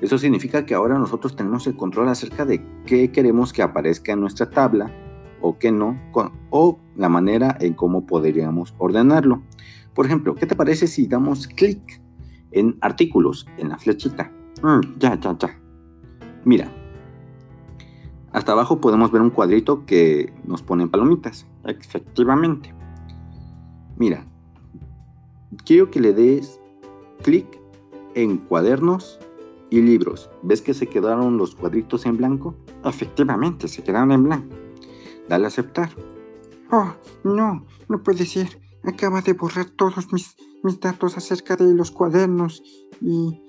Eso 0.00 0.18
significa 0.18 0.66
que 0.66 0.74
ahora 0.74 0.98
nosotros 0.98 1.36
tenemos 1.36 1.66
el 1.66 1.76
control 1.76 2.08
acerca 2.08 2.44
de 2.44 2.62
qué 2.84 3.10
queremos 3.10 3.52
que 3.52 3.62
aparezca 3.62 4.12
en 4.12 4.20
nuestra 4.20 4.50
tabla 4.50 4.92
o 5.40 5.58
qué 5.58 5.72
no, 5.72 5.98
o 6.50 6.78
la 6.96 7.08
manera 7.08 7.56
en 7.60 7.74
cómo 7.74 8.06
podríamos 8.06 8.74
ordenarlo. 8.78 9.42
Por 9.94 10.06
ejemplo, 10.06 10.34
¿qué 10.34 10.46
te 10.46 10.56
parece 10.56 10.86
si 10.86 11.06
damos 11.06 11.46
clic 11.46 12.02
en 12.50 12.76
artículos, 12.80 13.46
en 13.56 13.70
la 13.70 13.78
flechita? 13.78 14.30
Mm, 14.62 14.98
ya, 14.98 15.18
ya, 15.18 15.36
ya. 15.38 15.60
Mira, 16.44 16.70
hasta 18.32 18.52
abajo 18.52 18.80
podemos 18.80 19.10
ver 19.10 19.22
un 19.22 19.30
cuadrito 19.30 19.86
que 19.86 20.32
nos 20.44 20.62
pone 20.62 20.86
palomitas. 20.86 21.46
Efectivamente. 21.64 22.74
Mira, 23.96 24.26
quiero 25.64 25.90
que 25.90 26.00
le 26.00 26.12
des 26.12 26.60
clic 27.22 27.46
en 28.14 28.36
cuadernos 28.36 29.18
y 29.70 29.80
libros. 29.80 30.30
¿Ves 30.42 30.62
que 30.62 30.74
se 30.74 30.86
quedaron 30.86 31.38
los 31.38 31.54
cuadritos 31.54 32.06
en 32.06 32.16
blanco? 32.16 32.54
Efectivamente, 32.84 33.68
se 33.68 33.82
quedaron 33.82 34.12
en 34.12 34.24
blanco. 34.24 34.56
Dale 35.28 35.44
a 35.44 35.48
aceptar. 35.48 35.90
Oh, 36.70 36.92
no, 37.24 37.64
no 37.88 38.02
puede 38.02 38.26
ser 38.26 38.66
acaba 38.86 39.20
de 39.20 39.32
borrar 39.32 39.66
todos 39.70 40.12
mis, 40.12 40.36
mis 40.62 40.80
datos 40.80 41.16
acerca 41.16 41.56
de 41.56 41.74
los 41.74 41.90
cuadernos 41.90 42.62
y, 43.00 43.42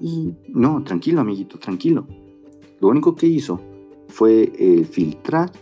y... 0.00 0.34
No, 0.48 0.82
tranquilo, 0.82 1.20
amiguito, 1.20 1.58
tranquilo. 1.58 2.06
Lo 2.80 2.88
único 2.88 3.14
que 3.14 3.26
hizo 3.26 3.60
fue 4.08 4.52
eh, 4.56 4.84
filtrar 4.84 5.52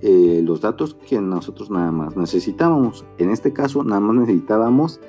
eh, 0.00 0.40
los 0.44 0.60
datos 0.60 0.94
que 0.94 1.20
nosotros 1.20 1.70
nada 1.70 1.90
más 1.90 2.16
necesitábamos. 2.16 3.04
En 3.18 3.30
este 3.30 3.52
caso, 3.52 3.82
nada 3.84 4.00
más 4.00 4.16
necesitábamos 4.16 5.00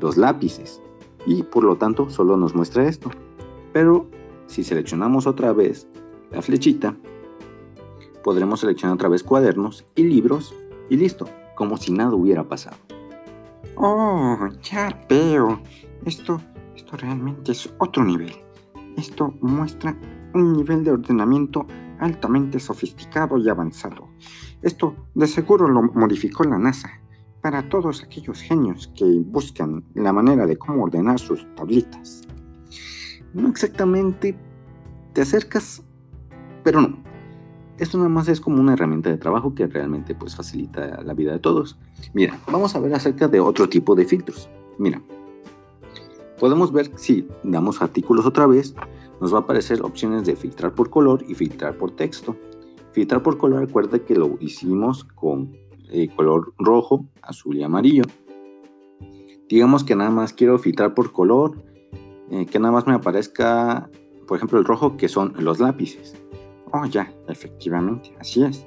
los 0.00 0.16
lápices 0.16 0.80
y 1.26 1.42
por 1.42 1.64
lo 1.64 1.76
tanto 1.76 2.08
solo 2.08 2.36
nos 2.36 2.54
muestra 2.54 2.88
esto. 2.88 3.10
Pero 3.76 4.08
si 4.46 4.64
seleccionamos 4.64 5.26
otra 5.26 5.52
vez 5.52 5.86
la 6.30 6.40
flechita, 6.40 6.96
podremos 8.24 8.60
seleccionar 8.60 8.94
otra 8.94 9.10
vez 9.10 9.22
cuadernos 9.22 9.84
y 9.94 10.04
libros 10.04 10.54
y 10.88 10.96
listo 10.96 11.28
como 11.54 11.76
si 11.76 11.92
nada 11.92 12.14
hubiera 12.14 12.48
pasado. 12.48 12.78
Oh, 13.74 14.48
ya 14.62 14.98
veo. 15.10 15.60
Esto, 16.06 16.40
esto 16.74 16.96
realmente 16.96 17.52
es 17.52 17.70
otro 17.76 18.02
nivel. 18.02 18.32
Esto 18.96 19.34
muestra 19.42 19.94
un 20.32 20.54
nivel 20.54 20.82
de 20.82 20.92
ordenamiento 20.92 21.66
altamente 21.98 22.58
sofisticado 22.58 23.36
y 23.36 23.46
avanzado. 23.50 24.08
Esto 24.62 24.96
de 25.14 25.26
seguro 25.26 25.68
lo 25.68 25.82
modificó 25.82 26.44
la 26.44 26.58
NASA 26.58 26.92
para 27.42 27.68
todos 27.68 28.02
aquellos 28.02 28.40
genios 28.40 28.90
que 28.96 29.04
buscan 29.04 29.84
la 29.92 30.14
manera 30.14 30.46
de 30.46 30.56
cómo 30.56 30.84
ordenar 30.84 31.18
sus 31.18 31.46
tablitas. 31.56 32.26
No 33.36 33.48
exactamente 33.50 34.34
te 35.12 35.20
acercas, 35.20 35.82
pero 36.64 36.80
no. 36.80 36.96
Esto 37.76 37.98
nada 37.98 38.08
más 38.08 38.28
es 38.28 38.40
como 38.40 38.62
una 38.62 38.72
herramienta 38.72 39.10
de 39.10 39.18
trabajo 39.18 39.54
que 39.54 39.66
realmente 39.66 40.14
pues 40.14 40.34
facilita 40.34 41.02
la 41.02 41.12
vida 41.12 41.32
de 41.32 41.38
todos. 41.38 41.78
Mira, 42.14 42.38
vamos 42.50 42.74
a 42.74 42.80
ver 42.80 42.94
acerca 42.94 43.28
de 43.28 43.38
otro 43.38 43.68
tipo 43.68 43.94
de 43.94 44.06
filtros. 44.06 44.48
Mira, 44.78 45.02
podemos 46.40 46.72
ver 46.72 46.90
si 46.96 47.28
damos 47.42 47.82
artículos 47.82 48.24
otra 48.24 48.46
vez, 48.46 48.74
nos 49.20 49.34
va 49.34 49.38
a 49.38 49.40
aparecer 49.42 49.82
opciones 49.82 50.24
de 50.24 50.34
filtrar 50.34 50.74
por 50.74 50.88
color 50.88 51.22
y 51.28 51.34
filtrar 51.34 51.76
por 51.76 51.90
texto. 51.90 52.36
Filtrar 52.92 53.22
por 53.22 53.36
color, 53.36 53.60
recuerda 53.60 53.98
que 53.98 54.14
lo 54.14 54.38
hicimos 54.40 55.04
con 55.04 55.54
eh, 55.90 56.08
color 56.16 56.54
rojo, 56.58 57.04
azul 57.20 57.58
y 57.58 57.62
amarillo. 57.62 58.04
Digamos 59.46 59.84
que 59.84 59.94
nada 59.94 60.08
más 60.08 60.32
quiero 60.32 60.58
filtrar 60.58 60.94
por 60.94 61.12
color, 61.12 61.62
eh, 62.30 62.46
que 62.46 62.58
nada 62.58 62.72
más 62.72 62.86
me 62.86 62.94
aparezca, 62.94 63.88
por 64.26 64.36
ejemplo, 64.36 64.58
el 64.58 64.64
rojo, 64.64 64.96
que 64.96 65.08
son 65.08 65.34
los 65.38 65.60
lápices. 65.60 66.14
Oh, 66.72 66.84
ya, 66.86 67.12
efectivamente, 67.28 68.14
así 68.18 68.42
es. 68.42 68.66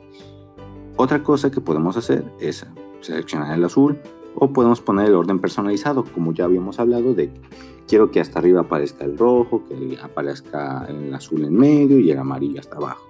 Otra 0.95 1.23
cosa 1.23 1.51
que 1.51 1.61
podemos 1.61 1.97
hacer 1.97 2.25
es 2.39 2.65
seleccionar 3.01 3.57
el 3.57 3.63
azul 3.63 3.97
o 4.35 4.51
podemos 4.51 4.81
poner 4.81 5.07
el 5.07 5.15
orden 5.15 5.39
personalizado, 5.39 6.03
como 6.03 6.33
ya 6.33 6.45
habíamos 6.45 6.79
hablado 6.79 7.13
de 7.13 7.31
quiero 7.87 8.11
que 8.11 8.19
hasta 8.19 8.39
arriba 8.39 8.61
aparezca 8.61 9.03
el 9.03 9.17
rojo, 9.17 9.63
que 9.67 9.97
aparezca 10.01 10.85
el 10.87 11.13
azul 11.13 11.43
en 11.43 11.55
medio 11.55 11.99
y 11.99 12.11
el 12.11 12.19
amarillo 12.19 12.59
hasta 12.59 12.77
abajo. 12.77 13.03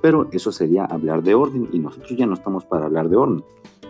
Pero 0.00 0.28
eso 0.32 0.50
sería 0.50 0.84
hablar 0.84 1.22
de 1.22 1.34
orden 1.34 1.68
y 1.72 1.78
nosotros 1.78 2.16
ya 2.16 2.26
no 2.26 2.34
estamos 2.34 2.64
para 2.64 2.86
hablar 2.86 3.08
de 3.08 3.16
orden. 3.16 3.44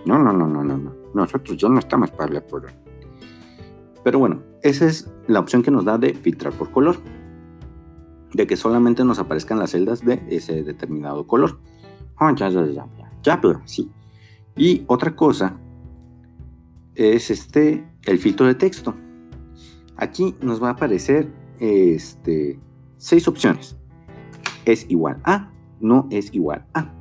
No, 0.04 0.19
no, 0.19 0.33
no, 0.33 0.47
no, 0.47 0.64
no, 0.64 0.76
no. 0.76 0.92
Nosotros 1.14 1.57
ya 1.57 1.69
no 1.69 1.78
estamos 1.78 2.11
para 2.11 2.25
hablar 2.25 2.47
por 2.47 2.64
orden. 2.64 2.76
Pero 4.02 4.19
bueno, 4.19 4.42
esa 4.62 4.87
es 4.87 5.11
la 5.26 5.40
opción 5.40 5.62
que 5.62 5.71
nos 5.71 5.85
da 5.85 5.99
de 5.99 6.14
filtrar 6.14 6.52
por 6.52 6.71
color 6.71 6.97
de 8.33 8.47
que 8.47 8.57
solamente 8.57 9.04
nos 9.04 9.19
aparezcan 9.19 9.59
las 9.59 9.71
celdas 9.73 10.04
de 10.04 10.23
ese 10.28 10.62
determinado 10.62 11.26
color. 11.26 11.59
Ya, 12.37 12.49
ya, 12.49 12.64
ya, 12.64 12.87
ya, 12.97 13.12
ya, 13.23 13.40
pero 13.40 13.61
sí. 13.64 13.90
Y 14.57 14.85
otra 14.87 15.16
cosa 15.16 15.59
es 16.95 17.31
este, 17.31 17.85
el 18.04 18.19
filtro 18.19 18.47
de 18.47 18.54
texto. 18.54 18.95
Aquí 19.97 20.35
nos 20.40 20.62
va 20.62 20.69
a 20.69 20.73
aparecer 20.73 21.28
este, 21.59 22.61
seis 22.97 23.26
opciones. 23.26 23.76
Es 24.64 24.88
igual 24.88 25.21
a, 25.25 25.50
no 25.81 26.07
es 26.11 26.33
igual 26.33 26.66
a. 26.75 26.95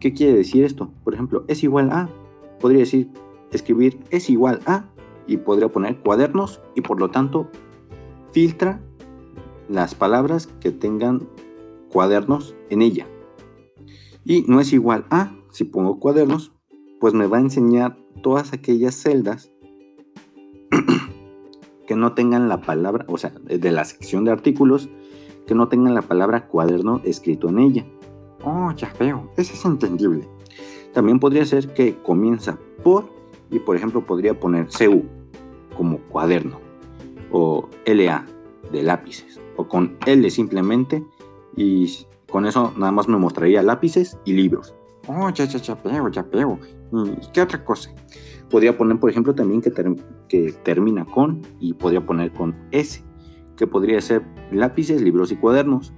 ¿Qué 0.00 0.12
quiere 0.12 0.34
decir 0.34 0.64
esto? 0.64 0.92
Por 1.04 1.14
ejemplo, 1.14 1.44
es 1.48 1.62
igual 1.62 1.90
a, 1.90 2.08
podría 2.60 2.80
decir, 2.80 3.10
escribir 3.52 4.00
es 4.10 4.28
igual 4.28 4.60
a 4.66 4.84
y 5.26 5.38
podría 5.38 5.68
poner 5.68 5.98
cuadernos 6.00 6.60
y 6.74 6.80
por 6.80 7.00
lo 7.00 7.10
tanto 7.10 7.48
filtra 8.32 8.80
las 9.68 9.94
palabras 9.94 10.46
que 10.60 10.70
tengan 10.70 11.28
cuadernos 11.90 12.54
en 12.70 12.82
ella. 12.82 13.06
Y 14.24 14.44
no 14.48 14.60
es 14.60 14.72
igual 14.72 15.06
a, 15.10 15.34
si 15.50 15.64
pongo 15.64 16.00
cuadernos, 16.00 16.52
pues 17.00 17.14
me 17.14 17.26
va 17.26 17.38
a 17.38 17.42
enseñar 17.42 17.96
todas 18.22 18.52
aquellas 18.52 18.94
celdas 18.94 19.52
que 21.86 21.96
no 21.96 22.14
tengan 22.14 22.48
la 22.48 22.60
palabra, 22.62 23.04
o 23.08 23.18
sea, 23.18 23.30
de 23.30 23.70
la 23.70 23.84
sección 23.84 24.24
de 24.24 24.32
artículos, 24.32 24.88
que 25.46 25.54
no 25.54 25.68
tengan 25.68 25.94
la 25.94 26.02
palabra 26.02 26.48
cuaderno 26.48 27.00
escrito 27.04 27.48
en 27.48 27.58
ella. 27.58 27.86
Oh, 28.44 28.72
ya 28.72 28.92
veo, 28.98 29.30
eso 29.36 29.52
es 29.54 29.64
entendible. 29.64 30.26
También 30.92 31.20
podría 31.20 31.44
ser 31.44 31.72
que 31.74 31.96
comienza 31.96 32.58
por, 32.82 33.10
y 33.54 33.60
por 33.60 33.76
ejemplo 33.76 34.04
podría 34.04 34.38
poner 34.38 34.66
CU 34.66 35.04
como 35.76 35.98
cuaderno, 36.08 36.60
o 37.30 37.68
LA 37.86 38.26
de 38.72 38.82
lápices. 38.82 39.40
o 39.56 39.68
con 39.68 39.96
L 40.06 40.28
simplemente 40.30 41.04
y 41.56 42.06
con 42.28 42.46
eso 42.46 42.72
nada 42.76 42.90
más 42.90 43.06
me 43.06 43.16
mostraría 43.16 43.62
lápices 43.62 44.18
y 44.24 44.32
libros. 44.32 44.74
Oh, 45.06 45.30
ya, 45.30 45.44
ya, 45.44 45.58
ya 45.58 45.74
veo, 45.76 46.08
ya 46.08 46.22
veo. 46.22 46.58
¿Y 46.92 47.30
qué 47.32 47.42
otra 47.42 47.64
cosa? 47.64 47.90
Podría 48.50 48.76
poner, 48.76 48.98
por 48.98 49.10
ejemplo, 49.10 49.34
también 49.34 49.60
que, 49.60 49.72
que 50.28 50.52
termina 50.64 51.04
con 51.04 51.42
y 51.60 51.74
podría 51.74 52.04
poner 52.04 52.32
con 52.32 52.56
S, 52.72 53.04
que 53.56 53.66
podría 53.68 54.00
ser 54.00 54.24
lápices, 54.50 55.00
libros 55.00 55.30
y 55.30 55.36
cuadernos. 55.36 55.92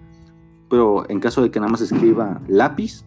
Pero 0.68 1.08
en 1.08 1.20
caso 1.20 1.42
de 1.42 1.50
que 1.50 1.60
nada 1.60 1.72
más 1.72 1.80
escriba 1.80 2.42
lápiz, 2.48 3.06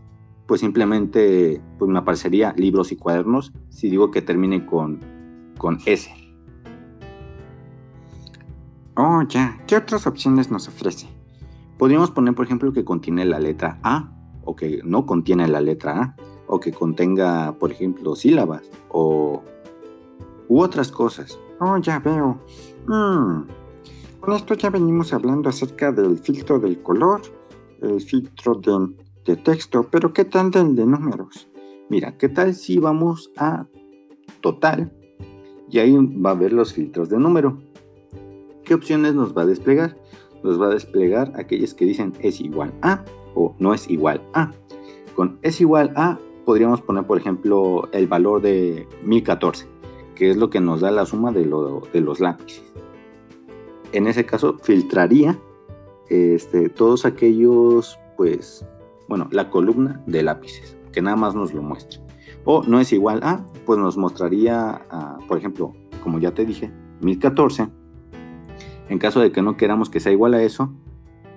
pues 0.50 0.62
simplemente 0.62 1.62
pues 1.78 1.92
me 1.92 2.00
aparecería 2.00 2.56
libros 2.58 2.92
y 2.92 2.96
cuadernos 2.96 3.54
si 3.70 3.88
digo 3.88 4.10
que 4.10 4.24
termine 4.24 4.66
con, 4.66 5.00
con 5.60 5.78
S. 5.86 6.10
Oh, 8.96 9.22
ya. 9.30 9.62
¿Qué 9.68 9.78
otras 9.78 10.08
opciones 10.08 10.50
nos 10.50 10.68
ofrece? 10.68 11.08
Podríamos 11.78 12.10
poner, 12.10 12.34
por 12.34 12.48
ejemplo, 12.48 12.74
que 12.74 12.84
contiene 12.84 13.26
la 13.26 13.40
letra 13.40 13.80
A 13.84 14.12
o 14.44 14.56
que 14.56 14.82
no 14.84 15.06
contiene 15.06 15.48
la 15.48 15.62
letra 15.62 16.02
A 16.02 16.16
o 16.48 16.60
que 16.60 16.72
contenga, 16.72 17.54
por 17.60 17.72
ejemplo, 17.72 18.16
sílabas 18.16 18.64
o 18.90 19.44
u 20.48 20.62
otras 20.62 20.92
cosas. 20.92 21.38
Oh, 21.60 21.78
ya 21.78 22.00
veo. 22.00 22.40
Mm. 22.88 23.44
Con 24.20 24.34
esto 24.34 24.56
ya 24.56 24.72
venimos 24.72 25.14
hablando 25.14 25.48
acerca 25.48 25.92
del 25.92 26.18
filtro 26.18 26.58
del 26.58 26.82
color, 26.82 27.22
el 27.84 28.02
filtro 28.02 28.56
de, 28.56 29.09
de 29.26 29.36
texto, 29.36 29.88
pero 29.92 30.14
¿qué 30.14 30.26
tal 30.26 30.52
del 30.52 30.76
de 30.76 30.86
números? 30.86 31.50
Mira, 31.90 32.18
¿qué 32.18 32.30
tal 32.30 32.54
si 32.54 32.78
vamos 32.78 33.32
a 33.38 33.66
total 34.42 34.92
y 35.70 35.80
ahí 35.80 35.96
va 35.96 36.32
a 36.32 36.36
ver 36.36 36.54
los 36.54 36.74
filtros 36.74 37.10
de 37.10 37.18
número? 37.18 37.60
¿Qué 38.64 38.74
opciones 38.74 39.16
nos 39.16 39.36
va 39.36 39.44
a 39.44 39.46
desplegar? 39.46 39.98
Nos 40.44 40.62
va 40.62 40.68
a 40.68 40.74
desplegar 40.74 41.34
aquellas 41.36 41.74
que 41.74 41.86
dicen 41.86 42.14
es 42.22 42.40
igual 42.42 42.74
a 42.82 43.04
o 43.36 43.56
no 43.60 43.74
es 43.74 43.90
igual 43.90 44.22
a. 44.34 44.52
Con 45.16 45.40
es 45.42 45.60
igual 45.60 45.92
a 45.96 46.20
podríamos 46.50 46.82
poner, 46.82 47.06
por 47.06 47.20
ejemplo, 47.20 47.88
el 47.92 48.08
valor 48.08 48.42
de 48.42 48.88
1014, 49.04 49.68
que 50.16 50.32
es 50.32 50.38
lo 50.38 50.50
que 50.50 50.60
nos 50.60 50.82
da 50.82 50.90
la 50.90 51.06
suma 51.06 51.32
de, 51.32 51.46
los 51.46 52.20
lápices. 52.20 52.64
En 53.92 54.08
ese 54.08 54.26
caso, 54.26 54.58
filtraría 54.64 55.40
este, 56.10 56.70
todos 56.70 57.06
aquellos, 57.06 58.00
pues, 58.18 58.66
bueno, 59.10 59.28
la 59.32 59.50
columna 59.50 60.02
de 60.06 60.24
lápices, 60.24 60.78
que 60.94 61.02
nada 61.02 61.18
más 61.18 61.36
nos 61.36 61.54
lo 61.54 61.62
muestre. 61.62 62.00
O 62.46 62.64
no 62.64 62.80
es 62.80 62.94
igual 62.94 63.20
a, 63.24 63.46
pues 63.66 63.78
nos 63.78 63.98
mostraría, 63.98 64.82
por 65.28 65.38
ejemplo, 65.38 65.74
como 66.02 66.20
ya 66.20 66.34
te 66.34 66.46
dije, 66.46 66.72
1014 67.02 67.68
en 68.90 68.98
caso 68.98 69.22
de 69.22 69.32
que 69.32 69.42
no 69.42 69.56
queramos 69.56 69.90
que 69.90 70.00
sea 70.00 70.12
igual 70.12 70.34
a 70.34 70.42
eso, 70.42 70.74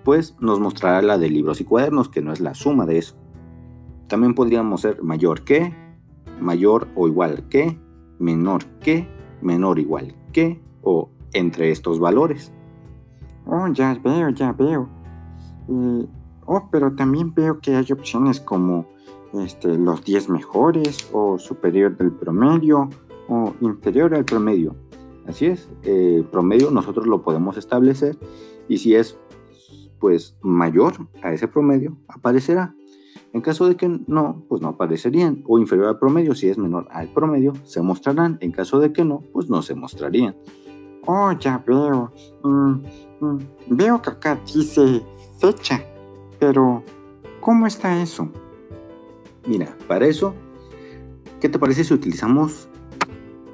pues 0.05 0.37
nos 0.41 0.59
mostrará 0.59 1.03
la 1.03 1.19
de 1.19 1.29
libros 1.29 1.61
y 1.61 1.65
cuadernos, 1.65 2.09
que 2.09 2.23
no 2.23 2.33
es 2.33 2.41
la 2.41 2.55
suma 2.55 2.87
de 2.87 2.99
eso. 2.99 3.15
También 4.09 4.35
podríamos 4.35 4.81
ser 4.81 5.03
mayor 5.03 5.43
que, 5.45 5.75
mayor 6.41 6.89
o 6.97 7.07
igual 7.07 7.49
que, 7.49 7.79
menor 8.19 8.65
que, 8.81 9.07
menor 9.43 9.79
igual 9.79 10.17
que, 10.33 10.61
o 10.83 11.11
entre 11.35 11.71
estos 11.71 12.01
valores. 12.01 12.53
Oh, 13.47 13.69
ya 13.69 13.99
veo, 14.03 14.31
ya 14.31 14.53
veo. 14.53 14.89
Oh, 16.47 16.69
pero 16.71 16.95
también 16.95 17.35
veo 17.35 17.61
que 17.61 17.75
hay 17.75 17.87
opciones 17.93 18.41
como 18.41 18.87
este, 19.35 19.77
los 19.79 20.05
10 20.05 20.29
mejores, 20.29 21.09
o 21.13 21.39
superior 21.39 21.97
del 21.97 22.13
promedio, 22.13 22.89
o 23.29 23.55
inferior 23.61 24.15
al 24.15 24.25
promedio. 24.25 24.77
Así 25.27 25.47
es, 25.47 25.71
el 25.85 26.25
promedio 26.25 26.71
nosotros 26.71 27.07
lo 27.07 27.23
podemos 27.23 27.57
establecer 27.57 28.19
y 28.69 28.79
si 28.79 28.95
es 28.95 29.19
pues 30.01 30.37
mayor 30.43 30.95
a 31.23 31.33
ese 31.33 31.47
promedio, 31.47 31.97
aparecerá. 32.09 32.75
En 33.33 33.41
caso 33.41 33.67
de 33.69 33.77
que 33.77 33.89
no, 33.89 34.45
pues 34.49 34.61
no 34.61 34.69
aparecerían. 34.69 35.43
O 35.47 35.59
inferior 35.59 35.89
al 35.89 35.99
promedio, 35.99 36.35
si 36.35 36.49
es 36.49 36.59
menor 36.59 36.87
al 36.91 37.09
promedio, 37.09 37.55
se 37.65 37.81
mostrarán. 37.81 38.37
En 38.41 38.51
caso 38.51 38.79
de 38.79 38.93
que 38.93 39.05
no, 39.05 39.23
pues 39.33 39.49
no 39.49 39.63
se 39.63 39.75
mostrarían. 39.75 40.37
Oh, 41.07 41.33
ya 41.33 41.63
veo. 41.67 42.13
Mm, 42.43 42.83
mm, 43.21 43.39
veo 43.71 44.03
que 44.03 44.11
acá 44.11 44.39
dice 44.53 45.03
fecha, 45.39 45.83
pero 46.43 46.83
¿cómo 47.39 47.69
está 47.69 48.03
eso? 48.03 48.29
Mira, 49.47 49.77
para 49.87 50.09
eso, 50.09 50.35
¿qué 51.41 51.49
te 51.49 51.57
parece 51.57 51.85
si 51.85 51.95
utilizamos 51.95 52.69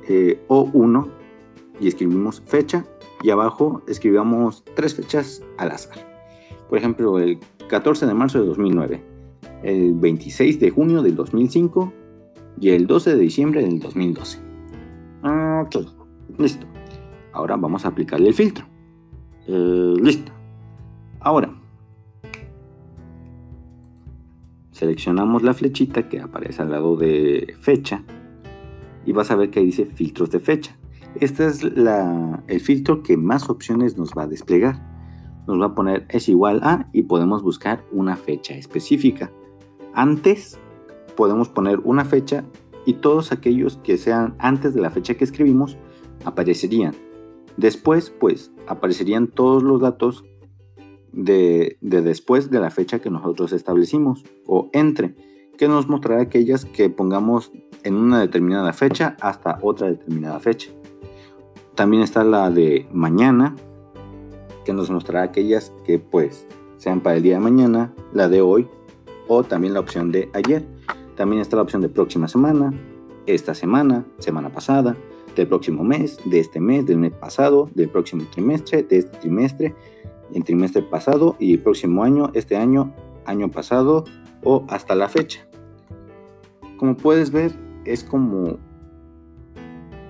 eh, 0.08 0.42
O1 0.48 1.06
y 1.80 1.88
escribimos 1.88 2.40
fecha 2.40 2.86
y 3.22 3.28
abajo 3.28 3.82
escribamos 3.88 4.64
tres 4.74 4.94
fechas 4.94 5.42
al 5.58 5.72
azar. 5.72 5.98
Por 6.70 6.78
ejemplo, 6.78 7.18
el 7.18 7.38
14 7.68 8.06
de 8.06 8.14
marzo 8.14 8.40
de 8.40 8.46
2009, 8.46 9.04
el 9.64 9.92
26 9.92 10.58
de 10.58 10.70
junio 10.70 11.02
del 11.02 11.14
2005 11.14 11.92
y 12.58 12.70
el 12.70 12.86
12 12.86 13.16
de 13.16 13.18
diciembre 13.18 13.62
del 13.64 13.80
2012. 13.80 14.38
Ok, 15.60 15.76
listo. 16.38 16.66
Ahora 17.34 17.58
vamos 17.58 17.84
a 17.84 17.88
aplicarle 17.88 18.28
el 18.28 18.34
filtro. 18.34 18.64
Eh, 19.46 19.94
listo. 20.00 20.32
Ahora, 21.20 21.57
seleccionamos 24.78 25.42
la 25.42 25.54
flechita 25.54 26.08
que 26.08 26.20
aparece 26.20 26.62
al 26.62 26.70
lado 26.70 26.96
de 26.96 27.56
fecha 27.60 28.04
y 29.04 29.12
vas 29.12 29.30
a 29.32 29.34
ver 29.34 29.50
que 29.50 29.58
ahí 29.58 29.66
dice 29.66 29.86
filtros 29.86 30.30
de 30.30 30.38
fecha. 30.38 30.76
Este 31.20 31.46
es 31.46 31.64
el 31.64 32.60
filtro 32.60 33.02
que 33.02 33.16
más 33.16 33.50
opciones 33.50 33.98
nos 33.98 34.12
va 34.12 34.22
a 34.22 34.26
desplegar. 34.28 34.86
Nos 35.48 35.60
va 35.60 35.66
a 35.66 35.74
poner 35.74 36.06
es 36.10 36.28
igual 36.28 36.60
a 36.62 36.88
y 36.92 37.02
podemos 37.02 37.42
buscar 37.42 37.84
una 37.90 38.16
fecha 38.16 38.54
específica. 38.54 39.32
Antes 39.94 40.60
podemos 41.16 41.48
poner 41.48 41.80
una 41.80 42.04
fecha 42.04 42.44
y 42.86 42.94
todos 42.94 43.32
aquellos 43.32 43.78
que 43.78 43.96
sean 43.96 44.36
antes 44.38 44.74
de 44.74 44.80
la 44.80 44.90
fecha 44.90 45.14
que 45.14 45.24
escribimos 45.24 45.76
aparecerían. 46.24 46.94
Después, 47.56 48.10
pues, 48.10 48.52
aparecerían 48.68 49.26
todos 49.26 49.64
los 49.64 49.80
datos 49.80 50.24
de, 51.12 51.78
de, 51.80 52.02
después 52.02 52.50
de 52.50 52.60
la 52.60 52.70
fecha 52.70 52.98
que 52.98 53.10
nosotros 53.10 53.52
establecimos 53.52 54.24
o 54.46 54.70
entre, 54.72 55.14
que 55.56 55.68
nos 55.68 55.88
mostrará 55.88 56.22
aquellas 56.22 56.64
que 56.64 56.90
pongamos 56.90 57.52
en 57.82 57.94
una 57.94 58.20
determinada 58.20 58.72
fecha 58.72 59.16
hasta 59.20 59.58
otra 59.62 59.88
determinada 59.88 60.38
fecha. 60.40 60.70
También 61.74 62.02
está 62.02 62.24
la 62.24 62.50
de 62.50 62.88
mañana, 62.92 63.54
que 64.64 64.72
nos 64.72 64.90
mostrará 64.90 65.24
aquellas 65.24 65.72
que 65.84 65.98
pues 65.98 66.46
sean 66.76 67.00
para 67.00 67.16
el 67.16 67.22
día 67.22 67.34
de 67.34 67.40
mañana, 67.40 67.94
la 68.12 68.28
de 68.28 68.40
hoy 68.40 68.68
o 69.26 69.42
también 69.44 69.74
la 69.74 69.80
opción 69.80 70.12
de 70.12 70.30
ayer. 70.32 70.66
También 71.16 71.40
está 71.42 71.56
la 71.56 71.62
opción 71.62 71.82
de 71.82 71.88
próxima 71.88 72.28
semana, 72.28 72.72
esta 73.26 73.54
semana, 73.54 74.06
semana 74.18 74.50
pasada, 74.50 74.96
del 75.36 75.46
próximo 75.46 75.84
mes, 75.84 76.18
de 76.24 76.40
este 76.40 76.60
mes, 76.60 76.86
del 76.86 76.98
mes 76.98 77.12
pasado, 77.12 77.70
del 77.74 77.88
próximo 77.88 78.24
trimestre, 78.30 78.82
de 78.82 78.98
este 78.98 79.18
trimestre, 79.18 79.74
el 80.34 80.44
trimestre 80.44 80.82
pasado 80.82 81.36
y 81.38 81.54
el 81.54 81.60
próximo 81.60 82.02
año, 82.02 82.30
este 82.34 82.56
año, 82.56 82.92
año 83.24 83.50
pasado 83.50 84.04
o 84.44 84.64
hasta 84.68 84.94
la 84.94 85.08
fecha. 85.08 85.46
Como 86.76 86.96
puedes 86.96 87.30
ver, 87.30 87.52
es 87.84 88.04
como 88.04 88.58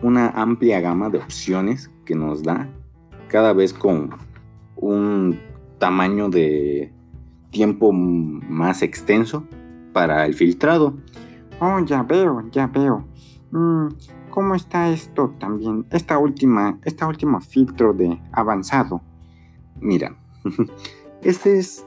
una 0.02 0.28
amplia 0.30 0.80
gama 0.80 1.08
de 1.10 1.18
opciones 1.18 1.90
que 2.04 2.14
nos 2.14 2.42
da, 2.42 2.68
cada 3.28 3.52
vez 3.52 3.72
con 3.72 4.10
un 4.76 5.38
tamaño 5.78 6.28
de 6.28 6.92
tiempo 7.50 7.92
más 7.92 8.82
extenso 8.82 9.44
para 9.92 10.26
el 10.26 10.34
filtrado. 10.34 10.94
Oh, 11.60 11.80
ya 11.84 12.02
veo, 12.02 12.48
ya 12.50 12.66
veo. 12.66 13.04
Mm, 13.50 13.88
¿Cómo 14.30 14.54
está 14.54 14.90
esto 14.90 15.32
también? 15.40 15.86
Esta 15.90 16.18
última, 16.18 16.78
esta 16.84 17.06
última 17.08 17.40
filtro 17.40 17.92
de 17.92 18.20
avanzado. 18.32 19.00
Mira, 19.80 20.16
este 21.22 21.58
es 21.58 21.84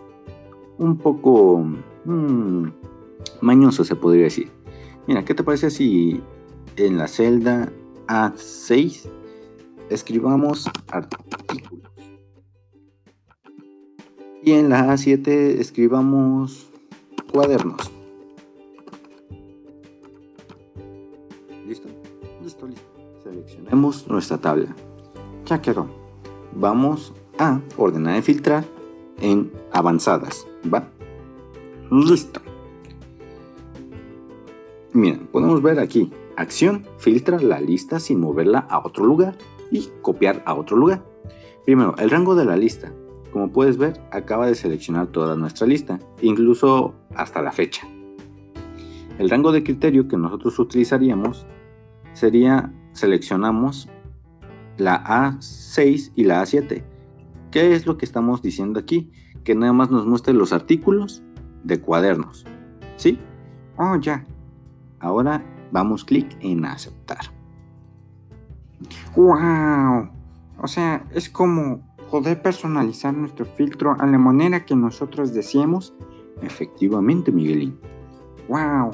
un 0.78 0.98
poco 0.98 1.66
mm, 2.06 2.68
mañoso, 3.42 3.84
se 3.84 3.96
podría 3.96 4.24
decir. 4.24 4.50
Mira, 5.08 5.26
¿qué 5.26 5.34
te 5.34 5.44
parece 5.44 5.70
si 5.70 6.22
en 6.78 6.98
la 6.98 7.08
celda 7.08 7.72
a6 8.08 9.10
escribamos 9.92 10.70
artículos. 10.88 11.82
Y 14.44 14.54
en 14.54 14.70
la 14.70 14.88
A7 14.88 15.28
escribamos 15.60 16.68
cuadernos. 17.32 17.92
¿Listo? 21.68 21.90
Listo, 22.42 22.68
listo. 22.68 22.90
Seleccionemos 23.24 24.08
nuestra 24.08 24.40
tabla. 24.40 24.76
Ya 25.46 25.62
quedó. 25.62 25.88
Vamos 26.54 27.14
ordenar 27.78 28.20
y 28.20 28.22
filtrar 28.22 28.66
en 29.20 29.52
avanzadas. 29.72 30.48
¿Va? 30.72 30.88
Listo. 31.90 32.42
Miren, 34.94 35.28
podemos 35.28 35.62
ver 35.62 35.80
aquí 35.80 36.12
Acción, 36.42 36.86
filtra 36.98 37.40
la 37.40 37.60
lista 37.60 38.00
sin 38.00 38.20
moverla 38.20 38.66
a 38.70 38.80
otro 38.80 39.06
lugar 39.06 39.36
y 39.70 39.90
copiar 40.02 40.42
a 40.46 40.54
otro 40.54 40.78
lugar. 40.78 41.04
Primero, 41.66 41.96
el 41.98 42.10
rango 42.10 42.36
de 42.36 42.46
la 42.46 42.56
lista. 42.56 42.92
como 43.32 43.52
puedes 43.52 43.78
ver, 43.78 44.02
acaba 44.12 44.46
de 44.46 44.56
seleccionar 44.56 45.08
toda 45.08 45.38
nuestra 45.38 45.66
lista, 45.66 46.00
incluso 46.22 46.96
hasta 47.16 47.42
la 47.42 47.52
fecha. 47.52 47.88
El 49.20 49.30
rango 49.30 49.52
de 49.52 49.64
criterio 49.64 50.08
que 50.08 50.18
nosotros 50.18 50.58
utilizaríamos 50.60 51.46
sería, 52.12 52.74
seleccionamos 52.94 53.88
la 54.78 55.04
A6 55.04 56.12
y 56.16 56.24
la 56.26 56.42
A7. 56.42 56.84
¿Qué 57.52 57.76
es 57.76 57.86
lo 57.86 57.98
que 57.98 58.06
estamos 58.06 58.42
diciendo 58.42 58.80
aquí? 58.80 59.12
Que 59.44 59.56
nada 59.56 59.74
más 59.74 59.92
nos 59.92 60.06
muestre 60.06 60.34
los 60.34 60.54
artículos 60.54 61.22
de 61.64 61.82
cuadernos. 61.82 62.46
¿Sí? 62.96 63.20
Oh, 63.78 63.98
ya. 63.98 64.26
Ahora 65.00 65.44
vamos 65.72 66.06
clic 66.06 66.38
en 66.40 66.66
aceptar. 66.66 67.20
¡Wow! 69.16 70.10
O 70.60 70.68
sea, 70.68 71.06
es 71.14 71.30
como 71.30 71.82
poder 72.10 72.42
personalizar 72.42 73.14
nuestro 73.14 73.46
filtro 73.46 73.96
a 74.00 74.06
la 74.06 74.18
manera 74.18 74.66
que 74.66 74.76
nosotros 74.76 75.34
deseemos. 75.34 75.94
Efectivamente, 76.42 77.32
Miguelín. 77.32 77.78
¡Wow! 78.48 78.92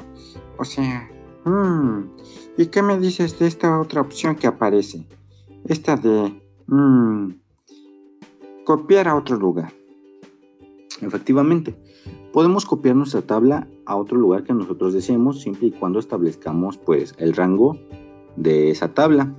O 0.57 0.65
sea, 0.65 1.09
mmm, 1.45 2.03
¿y 2.57 2.67
qué 2.67 2.81
me 2.81 2.97
dices 2.99 3.37
de 3.37 3.47
esta 3.47 3.79
otra 3.79 4.01
opción 4.01 4.35
que 4.35 4.47
aparece? 4.47 5.07
Esta 5.65 5.95
de 5.95 6.41
mmm, 6.67 7.31
copiar 8.67 9.07
a 9.07 9.15
otro 9.15 9.37
lugar. 9.37 9.71
Efectivamente, 10.99 11.73
podemos 12.33 12.65
copiar 12.65 12.97
nuestra 12.97 13.21
tabla 13.21 13.65
a 13.85 13.95
otro 13.95 14.17
lugar 14.17 14.43
que 14.43 14.51
nosotros 14.53 14.93
deseemos 14.93 15.39
siempre 15.39 15.67
y 15.67 15.71
cuando 15.71 15.99
establezcamos 15.99 16.77
pues 16.77 17.15
el 17.17 17.33
rango 17.33 17.79
de 18.35 18.69
esa 18.69 18.93
tabla. 18.93 19.33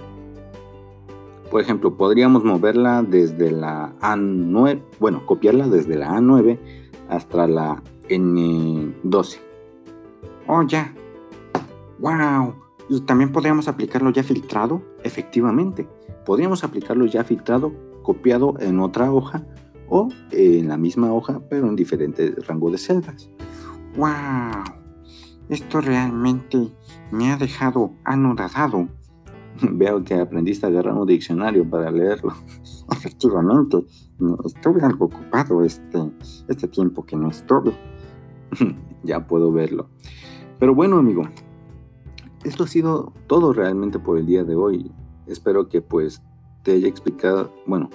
Por 1.51 1.61
ejemplo, 1.61 1.99
podríamos 1.99 2.43
moverla 2.43 3.03
desde 3.03 3.51
la 3.51 3.93
A9, 4.01 4.81
bueno, 4.99 5.27
copiarla 5.27 5.69
desde 5.69 5.97
la 5.99 6.09
A9 6.09 6.59
hasta 7.11 7.47
la 7.47 7.83
N12. 8.09 9.41
Oh, 10.47 10.62
ya. 10.62 10.95
¡Wow! 11.99 12.55
¿Y 12.88 12.99
también 13.03 13.31
podríamos 13.31 13.69
aplicarlo 13.69 14.09
ya 14.09 14.23
filtrado? 14.23 14.81
Efectivamente, 15.03 15.87
podríamos 16.25 16.64
aplicarlo 16.64 17.05
ya 17.05 17.25
filtrado, 17.25 17.75
copiado 18.09 18.55
en 18.59 18.81
otra 18.81 19.12
hoja 19.12 19.44
o 19.90 20.09
en 20.31 20.68
la 20.68 20.79
misma 20.79 21.12
hoja, 21.12 21.42
pero 21.51 21.68
en 21.68 21.77
diferente 21.77 22.35
rango 22.47 22.71
de 22.71 22.79
celdas. 22.79 23.29
¡Wow! 23.99 24.64
Esto 25.51 25.83
realmente 25.83 26.73
me 27.12 27.31
ha 27.31 27.37
dejado 27.37 27.92
anodado. 28.05 28.88
Veo 29.73 30.03
que 30.05 30.14
aprendiste 30.14 30.64
a 30.64 30.71
agarrar 30.71 30.94
un 30.94 31.07
diccionario 31.07 31.68
para 31.68 31.90
leerlo. 31.90 32.33
Efectivamente, 32.90 33.85
estuve 34.47 34.81
algo 34.81 35.05
ocupado 35.05 35.62
este, 35.62 36.11
este 36.49 36.66
tiempo 36.66 37.05
que 37.05 37.14
no 37.14 37.29
estuve. 37.29 37.75
ya 39.03 39.27
puedo 39.27 39.53
verlo. 39.53 39.90
Pero 40.59 40.75
bueno, 40.75 40.97
amigo, 40.97 41.25
esto 42.42 42.64
ha 42.64 42.68
sido 42.68 43.12
todo 43.27 43.53
realmente 43.53 43.99
por 43.99 44.16
el 44.16 44.25
día 44.25 44.44
de 44.44 44.55
hoy. 44.55 44.90
Espero 45.27 45.68
que 45.68 45.83
pues 45.83 46.23
te 46.69 46.75
haya 46.75 46.89
explicado, 46.89 47.51
bueno, 47.65 47.89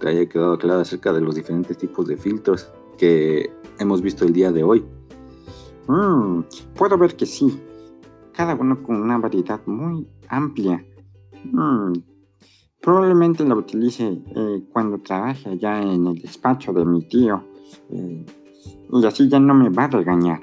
te 0.00 0.08
haya 0.08 0.28
quedado 0.28 0.58
claro 0.58 0.80
acerca 0.80 1.12
de 1.12 1.20
los 1.20 1.36
diferentes 1.36 1.78
tipos 1.78 2.08
de 2.08 2.16
filtros 2.16 2.68
que 2.98 3.48
hemos 3.78 4.02
visto 4.02 4.24
el 4.24 4.32
día 4.32 4.50
de 4.50 4.64
hoy. 4.64 4.84
Mm, 5.86 6.40
puedo 6.74 6.98
ver 6.98 7.14
que 7.14 7.26
sí. 7.26 7.62
Cada 8.32 8.56
uno 8.56 8.82
con 8.82 8.96
una 8.96 9.18
variedad 9.18 9.60
muy 9.66 10.08
amplia. 10.26 10.84
Mm, 11.44 11.92
probablemente 12.80 13.44
lo 13.44 13.56
utilice 13.56 14.20
eh, 14.34 14.64
cuando 14.72 14.98
trabaje 14.98 15.50
allá 15.50 15.80
en 15.80 16.04
el 16.04 16.14
despacho 16.20 16.72
de 16.72 16.84
mi 16.84 17.02
tío. 17.02 17.44
Eh, 17.88 18.26
y 18.90 19.06
así 19.06 19.28
ya 19.28 19.38
no 19.38 19.54
me 19.54 19.68
va 19.68 19.84
a 19.84 19.88
regañar. 19.90 20.40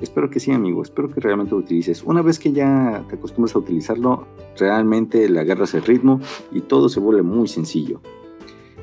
Espero 0.00 0.28
que 0.30 0.40
sí, 0.40 0.50
amigo. 0.50 0.82
Espero 0.82 1.08
que 1.08 1.20
realmente 1.20 1.52
lo 1.52 1.58
utilices. 1.58 2.02
Una 2.02 2.22
vez 2.22 2.38
que 2.38 2.52
ya 2.52 3.04
te 3.08 3.16
acostumbras 3.16 3.54
a 3.54 3.58
utilizarlo, 3.58 4.26
realmente 4.58 5.28
le 5.28 5.40
agarras 5.40 5.74
el 5.74 5.82
ritmo 5.82 6.20
y 6.52 6.60
todo 6.60 6.88
se 6.88 7.00
vuelve 7.00 7.22
muy 7.22 7.48
sencillo. 7.48 8.00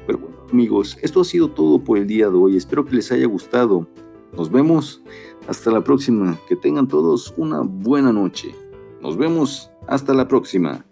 Pero 0.08 0.20
bueno, 0.20 0.38
amigos, 0.52 0.98
esto 1.02 1.22
ha 1.22 1.26
sido 1.26 1.50
todo 1.50 1.84
por 1.84 1.98
el 1.98 2.08
día 2.08 2.30
de 2.30 2.38
hoy. 2.38 2.58
Espero 2.58 2.86
que 2.86 2.96
les 2.96 3.12
haya 3.12 3.28
gustado. 3.28 3.88
Nos 4.36 4.52
vemos 4.52 5.04
hasta 5.48 5.72
la 5.72 5.84
próxima. 5.84 6.40
Que 6.48 6.56
tengan 6.56 6.88
todos 6.88 7.34
una 7.38 7.62
buena 7.62 8.14
noche. 8.14 8.56
Nos 9.02 9.18
vemos 9.18 9.70
hasta 9.88 10.14
la 10.14 10.28
próxima. 10.28 10.86